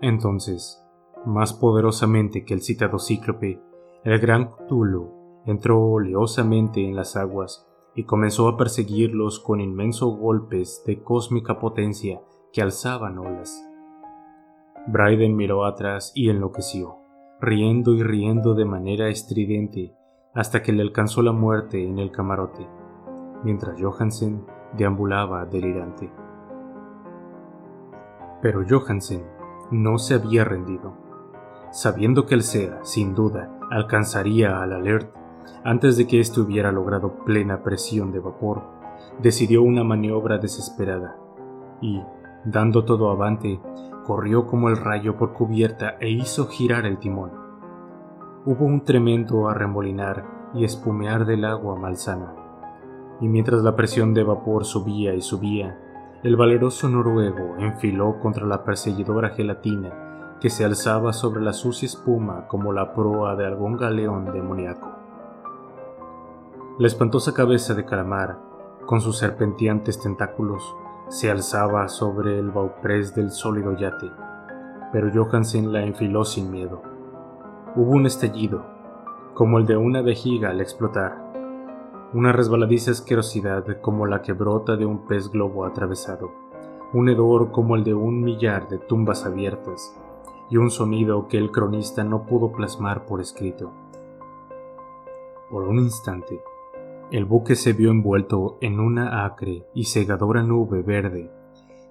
Entonces, 0.00 0.82
más 1.26 1.52
poderosamente 1.52 2.44
que 2.44 2.54
el 2.54 2.62
citado 2.62 2.98
cíclope, 2.98 3.60
el 4.04 4.18
gran 4.18 4.50
Cthulhu 4.50 5.42
entró 5.46 5.80
oleosamente 5.82 6.84
en 6.86 6.96
las 6.96 7.16
aguas 7.16 7.66
y 7.94 8.04
comenzó 8.04 8.48
a 8.48 8.56
perseguirlos 8.56 9.40
con 9.40 9.60
inmensos 9.60 10.16
golpes 10.16 10.82
de 10.86 11.02
cósmica 11.02 11.58
potencia 11.58 12.22
que 12.52 12.62
alzaban 12.62 13.18
olas. 13.18 13.62
Bryden 14.86 15.36
miró 15.36 15.66
atrás 15.66 16.12
y 16.14 16.30
enloqueció, 16.30 16.96
riendo 17.40 17.94
y 17.94 18.02
riendo 18.02 18.54
de 18.54 18.64
manera 18.64 19.08
estridente 19.08 19.94
hasta 20.34 20.62
que 20.62 20.72
le 20.72 20.82
alcanzó 20.82 21.22
la 21.22 21.32
muerte 21.32 21.84
en 21.84 21.98
el 21.98 22.12
camarote, 22.12 22.66
mientras 23.42 23.80
Johansen 23.80 24.44
deambulaba 24.76 25.44
delirante. 25.46 26.10
Pero 28.40 28.64
Johansen 28.68 29.24
no 29.70 29.98
se 29.98 30.14
había 30.14 30.44
rendido. 30.44 30.94
Sabiendo 31.72 32.26
que 32.26 32.34
el 32.34 32.42
ser, 32.42 32.78
sin 32.82 33.14
duda, 33.14 33.58
alcanzaría 33.70 34.62
al 34.62 34.72
alert 34.72 35.14
antes 35.64 35.96
de 35.96 36.06
que 36.06 36.20
éste 36.20 36.40
hubiera 36.40 36.72
logrado 36.72 37.24
plena 37.24 37.62
presión 37.62 38.12
de 38.12 38.20
vapor, 38.20 38.62
decidió 39.20 39.62
una 39.62 39.84
maniobra 39.84 40.38
desesperada 40.38 41.16
y, 41.80 42.02
dando 42.44 42.84
todo 42.84 43.10
avante, 43.10 43.60
corrió 44.04 44.46
como 44.46 44.68
el 44.68 44.76
rayo 44.76 45.16
por 45.16 45.32
cubierta 45.32 45.96
e 46.00 46.10
hizo 46.10 46.46
girar 46.46 46.86
el 46.86 46.98
timón 46.98 47.39
hubo 48.46 48.64
un 48.64 48.84
tremendo 48.84 49.48
arremolinar 49.48 50.24
y 50.54 50.64
espumear 50.64 51.26
del 51.26 51.44
agua 51.44 51.76
malsana, 51.76 52.34
y 53.20 53.28
mientras 53.28 53.62
la 53.62 53.76
presión 53.76 54.14
de 54.14 54.24
vapor 54.24 54.64
subía 54.64 55.14
y 55.14 55.20
subía, 55.20 55.78
el 56.22 56.36
valeroso 56.36 56.88
noruego 56.88 57.56
enfiló 57.58 58.18
contra 58.18 58.46
la 58.46 58.64
perseguidora 58.64 59.30
gelatina 59.30 60.38
que 60.40 60.48
se 60.48 60.64
alzaba 60.64 61.12
sobre 61.12 61.42
la 61.42 61.52
sucia 61.52 61.86
espuma 61.86 62.46
como 62.48 62.72
la 62.72 62.94
proa 62.94 63.36
de 63.36 63.46
algún 63.46 63.76
galeón 63.76 64.32
demoníaco. 64.32 64.88
La 66.78 66.86
espantosa 66.86 67.34
cabeza 67.34 67.74
de 67.74 67.84
calamar, 67.84 68.38
con 68.86 69.02
sus 69.02 69.18
serpenteantes 69.18 70.00
tentáculos, 70.00 70.74
se 71.08 71.30
alzaba 71.30 71.88
sobre 71.88 72.38
el 72.38 72.50
bauprés 72.50 73.14
del 73.14 73.30
sólido 73.30 73.76
yate, 73.76 74.10
pero 74.92 75.10
Johansen 75.12 75.72
la 75.72 75.82
enfiló 75.82 76.24
sin 76.24 76.50
miedo. 76.50 76.89
Hubo 77.76 77.92
un 77.92 78.04
estallido, 78.04 78.64
como 79.32 79.58
el 79.58 79.66
de 79.66 79.76
una 79.76 80.02
vejiga 80.02 80.50
al 80.50 80.60
explotar, 80.60 81.30
una 82.12 82.32
resbaladiza 82.32 82.90
asquerosidad 82.90 83.80
como 83.80 84.06
la 84.06 84.22
que 84.22 84.32
brota 84.32 84.76
de 84.76 84.84
un 84.84 85.06
pez 85.06 85.30
globo 85.30 85.64
atravesado, 85.64 86.32
un 86.92 87.08
hedor 87.08 87.52
como 87.52 87.76
el 87.76 87.84
de 87.84 87.94
un 87.94 88.24
millar 88.24 88.68
de 88.68 88.78
tumbas 88.78 89.24
abiertas, 89.24 89.96
y 90.50 90.56
un 90.56 90.72
sonido 90.72 91.28
que 91.28 91.38
el 91.38 91.52
cronista 91.52 92.02
no 92.02 92.26
pudo 92.26 92.50
plasmar 92.50 93.06
por 93.06 93.20
escrito. 93.20 93.70
Por 95.48 95.62
un 95.62 95.78
instante, 95.78 96.42
el 97.12 97.24
buque 97.24 97.54
se 97.54 97.72
vio 97.72 97.92
envuelto 97.92 98.58
en 98.60 98.80
una 98.80 99.24
acre 99.24 99.64
y 99.74 99.84
cegadora 99.84 100.42
nube 100.42 100.82
verde, 100.82 101.30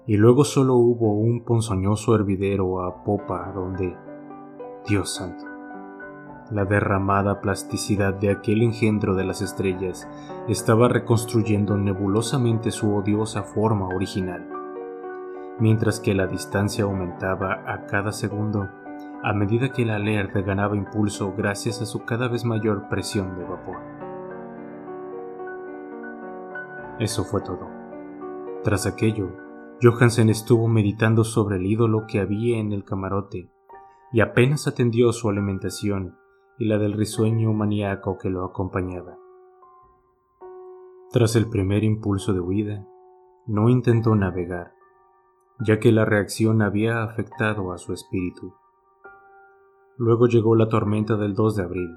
y 0.06 0.18
luego 0.18 0.44
solo 0.44 0.74
hubo 0.74 1.14
un 1.14 1.42
ponzoñoso 1.42 2.14
hervidero 2.14 2.82
a 2.82 3.02
popa 3.02 3.50
donde, 3.54 3.96
Dios 4.86 5.14
santo, 5.14 5.49
la 6.50 6.64
derramada 6.64 7.40
plasticidad 7.40 8.14
de 8.14 8.30
aquel 8.30 8.62
engendro 8.62 9.14
de 9.14 9.24
las 9.24 9.40
estrellas 9.40 10.08
estaba 10.48 10.88
reconstruyendo 10.88 11.76
nebulosamente 11.76 12.70
su 12.70 12.94
odiosa 12.94 13.42
forma 13.42 13.88
original, 13.88 14.48
mientras 15.58 16.00
que 16.00 16.14
la 16.14 16.26
distancia 16.26 16.84
aumentaba 16.84 17.62
a 17.66 17.86
cada 17.86 18.12
segundo 18.12 18.68
a 19.22 19.32
medida 19.34 19.70
que 19.70 19.84
la 19.84 19.96
alerta 19.96 20.40
ganaba 20.40 20.76
impulso 20.76 21.34
gracias 21.36 21.82
a 21.82 21.86
su 21.86 22.04
cada 22.04 22.28
vez 22.28 22.44
mayor 22.44 22.88
presión 22.88 23.38
de 23.38 23.44
vapor. 23.44 23.76
Eso 26.98 27.24
fue 27.24 27.42
todo. 27.42 27.68
Tras 28.64 28.86
aquello, 28.86 29.30
Johansen 29.82 30.28
estuvo 30.28 30.68
meditando 30.68 31.24
sobre 31.24 31.56
el 31.56 31.66
ídolo 31.66 32.06
que 32.06 32.20
había 32.20 32.58
en 32.58 32.72
el 32.72 32.84
camarote 32.84 33.50
y 34.12 34.20
apenas 34.20 34.66
atendió 34.66 35.12
su 35.12 35.28
alimentación 35.28 36.19
y 36.60 36.66
la 36.66 36.76
del 36.76 36.92
risueño 36.92 37.54
maníaco 37.54 38.18
que 38.18 38.28
lo 38.28 38.44
acompañaba. 38.44 39.16
Tras 41.10 41.34
el 41.34 41.48
primer 41.48 41.84
impulso 41.84 42.34
de 42.34 42.40
huida, 42.40 42.86
no 43.46 43.70
intentó 43.70 44.14
navegar, 44.14 44.74
ya 45.58 45.80
que 45.80 45.90
la 45.90 46.04
reacción 46.04 46.60
había 46.60 47.02
afectado 47.02 47.72
a 47.72 47.78
su 47.78 47.94
espíritu. 47.94 48.52
Luego 49.96 50.26
llegó 50.26 50.54
la 50.54 50.68
tormenta 50.68 51.16
del 51.16 51.34
2 51.34 51.56
de 51.56 51.62
abril 51.62 51.90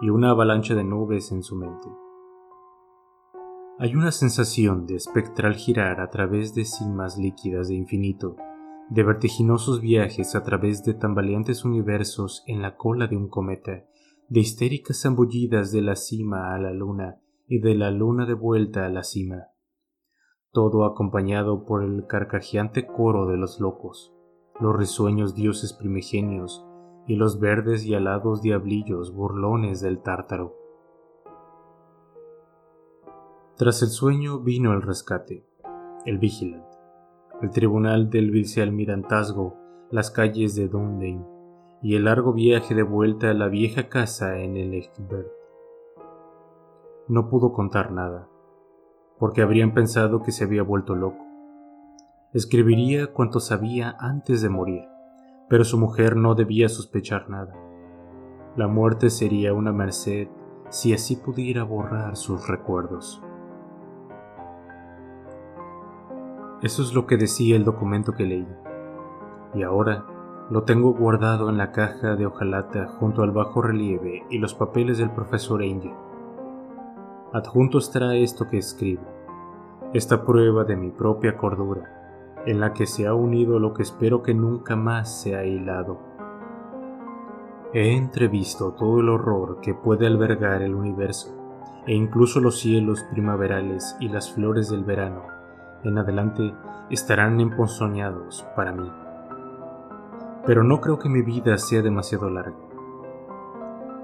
y 0.00 0.10
una 0.10 0.30
avalancha 0.30 0.76
de 0.76 0.84
nubes 0.84 1.32
en 1.32 1.42
su 1.42 1.56
mente. 1.56 1.88
Hay 3.80 3.96
una 3.96 4.12
sensación 4.12 4.86
de 4.86 4.94
espectral 4.94 5.54
girar 5.54 6.00
a 6.00 6.08
través 6.08 6.54
de 6.54 6.64
cimas 6.64 7.18
líquidas 7.18 7.66
de 7.66 7.74
infinito 7.74 8.36
de 8.90 9.02
vertiginosos 9.02 9.80
viajes 9.80 10.34
a 10.34 10.42
través 10.42 10.82
de 10.84 10.94
tambaleantes 10.94 11.64
universos 11.64 12.42
en 12.46 12.62
la 12.62 12.76
cola 12.76 13.06
de 13.06 13.16
un 13.16 13.28
cometa, 13.28 13.84
de 14.28 14.40
histéricas 14.40 15.02
zambullidas 15.02 15.72
de 15.72 15.82
la 15.82 15.96
cima 15.96 16.54
a 16.54 16.58
la 16.58 16.72
luna 16.72 17.20
y 17.46 17.60
de 17.60 17.74
la 17.74 17.90
luna 17.90 18.26
de 18.26 18.34
vuelta 18.34 18.86
a 18.86 18.88
la 18.88 19.02
cima, 19.02 19.48
todo 20.52 20.84
acompañado 20.84 21.64
por 21.64 21.82
el 21.82 22.06
carcajeante 22.06 22.86
coro 22.86 23.26
de 23.26 23.36
los 23.36 23.60
locos, 23.60 24.14
los 24.60 24.76
risueños 24.76 25.34
dioses 25.34 25.72
primigenios 25.72 26.64
y 27.06 27.16
los 27.16 27.40
verdes 27.40 27.84
y 27.86 27.94
alados 27.94 28.42
diablillos 28.42 29.14
burlones 29.14 29.80
del 29.80 30.02
tártaro. 30.02 30.54
Tras 33.56 33.82
el 33.82 33.88
sueño 33.88 34.40
vino 34.40 34.72
el 34.72 34.82
rescate, 34.82 35.44
el 36.04 36.18
vigilante 36.18 36.68
el 37.40 37.50
tribunal 37.50 38.10
del 38.10 38.30
vicealmirantazgo, 38.30 39.56
las 39.90 40.10
calles 40.10 40.56
de 40.56 40.68
Dunedin 40.68 41.24
y 41.82 41.94
el 41.94 42.04
largo 42.04 42.32
viaje 42.32 42.74
de 42.74 42.82
vuelta 42.82 43.30
a 43.30 43.34
la 43.34 43.48
vieja 43.48 43.88
casa 43.88 44.38
en 44.38 44.56
el 44.56 44.74
Egbert. 44.74 45.28
No 47.06 47.28
pudo 47.28 47.52
contar 47.52 47.92
nada, 47.92 48.28
porque 49.18 49.42
habrían 49.42 49.74
pensado 49.74 50.22
que 50.22 50.32
se 50.32 50.44
había 50.44 50.62
vuelto 50.62 50.94
loco. 50.94 51.24
Escribiría 52.32 53.12
cuanto 53.12 53.40
sabía 53.40 53.96
antes 53.98 54.42
de 54.42 54.48
morir, 54.48 54.84
pero 55.48 55.64
su 55.64 55.78
mujer 55.78 56.16
no 56.16 56.34
debía 56.34 56.68
sospechar 56.68 57.30
nada. 57.30 57.54
La 58.56 58.68
muerte 58.68 59.08
sería 59.08 59.54
una 59.54 59.72
merced 59.72 60.28
si 60.68 60.92
así 60.92 61.16
pudiera 61.16 61.62
borrar 61.62 62.16
sus 62.16 62.48
recuerdos. 62.48 63.22
Eso 66.60 66.82
es 66.82 66.92
lo 66.92 67.06
que 67.06 67.16
decía 67.16 67.56
el 67.56 67.64
documento 67.64 68.12
que 68.12 68.24
leí. 68.24 68.48
Y 69.54 69.62
ahora 69.62 70.04
lo 70.50 70.62
tengo 70.62 70.94
guardado 70.94 71.50
en 71.50 71.58
la 71.58 71.72
caja 71.72 72.16
de 72.16 72.24
hojalata 72.24 72.86
junto 72.98 73.22
al 73.22 73.32
bajo 73.32 73.60
relieve 73.60 74.24
y 74.30 74.38
los 74.38 74.54
papeles 74.54 74.98
del 74.98 75.10
profesor 75.10 75.62
Angel. 75.62 75.92
Adjunto 77.32 77.78
estará 77.78 78.14
esto 78.14 78.48
que 78.48 78.56
escribo, 78.56 79.02
esta 79.92 80.24
prueba 80.24 80.64
de 80.64 80.76
mi 80.76 80.90
propia 80.90 81.36
cordura, 81.36 82.42
en 82.46 82.60
la 82.60 82.72
que 82.72 82.86
se 82.86 83.06
ha 83.06 83.12
unido 83.12 83.58
lo 83.58 83.74
que 83.74 83.82
espero 83.82 84.22
que 84.22 84.32
nunca 84.32 84.74
más 84.74 85.20
sea 85.20 85.44
hilado. 85.44 85.98
He 87.74 87.94
entrevisto 87.94 88.72
todo 88.72 89.00
el 89.00 89.10
horror 89.10 89.60
que 89.60 89.74
puede 89.74 90.06
albergar 90.06 90.62
el 90.62 90.74
universo, 90.74 91.34
e 91.86 91.94
incluso 91.94 92.40
los 92.40 92.58
cielos 92.58 93.04
primaverales 93.10 93.96
y 94.00 94.08
las 94.08 94.32
flores 94.32 94.70
del 94.70 94.84
verano 94.84 95.22
en 95.84 95.98
adelante 95.98 96.54
estarán 96.90 97.40
emponzoñados 97.40 98.46
para 98.56 98.72
mí. 98.72 98.90
Pero 100.48 100.64
no 100.64 100.80
creo 100.80 100.98
que 100.98 101.10
mi 101.10 101.20
vida 101.20 101.58
sea 101.58 101.82
demasiado 101.82 102.30
larga. 102.30 102.56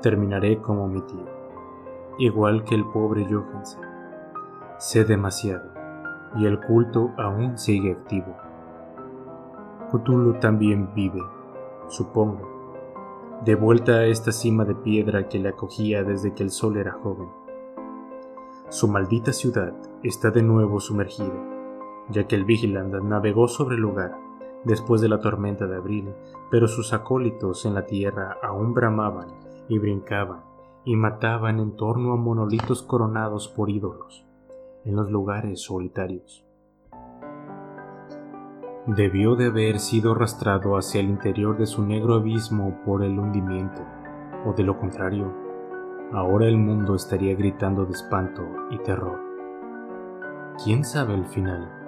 Terminaré 0.03 0.61
como 0.61 0.87
mi 0.87 1.01
tío, 1.01 1.25
igual 2.19 2.65
que 2.65 2.75
el 2.75 2.85
pobre 2.85 3.25
Johansen. 3.25 3.81
Sé 4.77 5.07
demasiado, 5.07 5.71
y 6.37 6.45
el 6.45 6.61
culto 6.61 7.13
aún 7.17 7.57
sigue 7.57 7.93
activo. 7.93 8.37
Cthulhu 9.91 10.35
también 10.35 10.93
vive, 10.95 11.23
supongo, 11.89 13.41
de 13.43 13.55
vuelta 13.55 13.93
a 13.93 14.05
esta 14.05 14.31
cima 14.31 14.67
de 14.67 14.75
piedra 14.75 15.31
que 15.31 15.39
le 15.39 15.49
acogía 15.49 16.05
desde 16.05 16.35
que 16.35 16.43
el 16.43 16.51
sol 16.51 16.77
era 16.77 16.93
joven. 16.93 17.31
Su 18.69 18.87
maldita 18.87 19.33
ciudad 19.33 19.73
está 20.03 20.31
de 20.31 20.43
nuevo 20.43 20.79
sumergida 20.79 21.55
ya 22.11 22.27
que 22.27 22.37
el 22.37 22.45
Vigilant 22.45 22.93
navegó 23.03 23.49
sobre 23.49 23.77
el 23.77 23.81
lugar 23.81 24.24
después 24.65 25.01
de 25.01 25.09
la 25.09 25.21
tormenta 25.21 25.67
de 25.67 25.77
abril, 25.77 26.15
pero 26.51 26.69
sus 26.69 26.93
acólitos 26.93 27.65
en 27.67 27.75
la 27.75 27.87
tierra 27.87 28.39
aún 28.43 28.75
bramaban 28.75 29.29
y 29.69 29.79
brincaban 29.79 30.43
y 30.85 30.97
mataban 30.97 31.61
en 31.61 31.77
torno 31.77 32.13
a 32.13 32.17
monolitos 32.17 32.83
coronados 32.83 33.49
por 33.49 33.71
ídolos, 33.71 34.27
en 34.85 34.97
los 34.97 35.11
lugares 35.11 35.63
solitarios. 35.63 36.45
Debió 38.87 39.35
de 39.35 39.47
haber 39.47 39.79
sido 39.79 40.13
arrastrado 40.13 40.77
hacia 40.77 41.01
el 41.01 41.09
interior 41.09 41.57
de 41.57 41.65
su 41.67 41.83
negro 41.83 42.15
abismo 42.15 42.83
por 42.85 43.03
el 43.03 43.19
hundimiento, 43.19 43.81
o 44.45 44.53
de 44.53 44.63
lo 44.63 44.79
contrario, 44.79 45.33
ahora 46.13 46.47
el 46.47 46.59
mundo 46.59 46.95
estaría 46.95 47.35
gritando 47.35 47.87
de 47.87 47.93
espanto 47.93 48.43
y 48.71 48.77
terror. 48.79 49.19
¿Quién 50.63 50.85
sabe 50.85 51.15
el 51.15 51.25
final? 51.25 51.84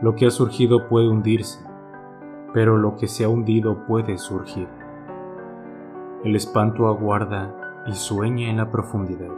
Lo 0.00 0.14
que 0.14 0.26
ha 0.26 0.30
surgido 0.30 0.88
puede 0.88 1.08
hundirse, 1.08 1.58
pero 2.54 2.76
lo 2.76 2.94
que 2.94 3.08
se 3.08 3.24
ha 3.24 3.28
hundido 3.28 3.84
puede 3.84 4.16
surgir. 4.16 4.68
El 6.22 6.36
espanto 6.36 6.86
aguarda 6.86 7.82
y 7.84 7.92
sueña 7.94 8.48
en 8.48 8.58
la 8.58 8.70
profundidad, 8.70 9.34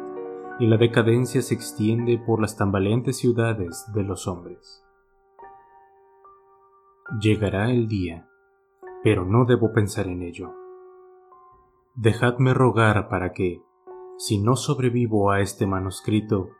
y 0.58 0.66
la 0.66 0.76
decadencia 0.76 1.40
se 1.40 1.54
extiende 1.54 2.18
por 2.18 2.42
las 2.42 2.58
tambaleantes 2.58 3.16
ciudades 3.16 3.90
de 3.94 4.02
los 4.02 4.28
hombres. 4.28 4.84
Llegará 7.22 7.70
el 7.70 7.88
día, 7.88 8.28
pero 9.02 9.24
no 9.24 9.46
debo 9.46 9.72
pensar 9.72 10.08
en 10.08 10.20
ello. 10.20 10.52
Dejadme 11.94 12.52
rogar 12.52 13.08
para 13.08 13.32
que, 13.32 13.62
si 14.18 14.38
no 14.38 14.56
sobrevivo 14.56 15.30
a 15.30 15.40
este 15.40 15.66
manuscrito, 15.66 16.50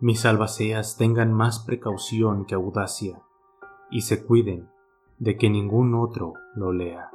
mis 0.00 0.26
albaceas 0.26 0.98
tengan 0.98 1.32
más 1.32 1.60
precaución 1.60 2.44
que 2.44 2.54
audacia 2.54 3.22
y 3.90 4.02
se 4.02 4.24
cuiden 4.24 4.68
de 5.18 5.36
que 5.36 5.50
ningún 5.50 5.94
otro 5.94 6.34
lo 6.54 6.72
lea. 6.72 7.10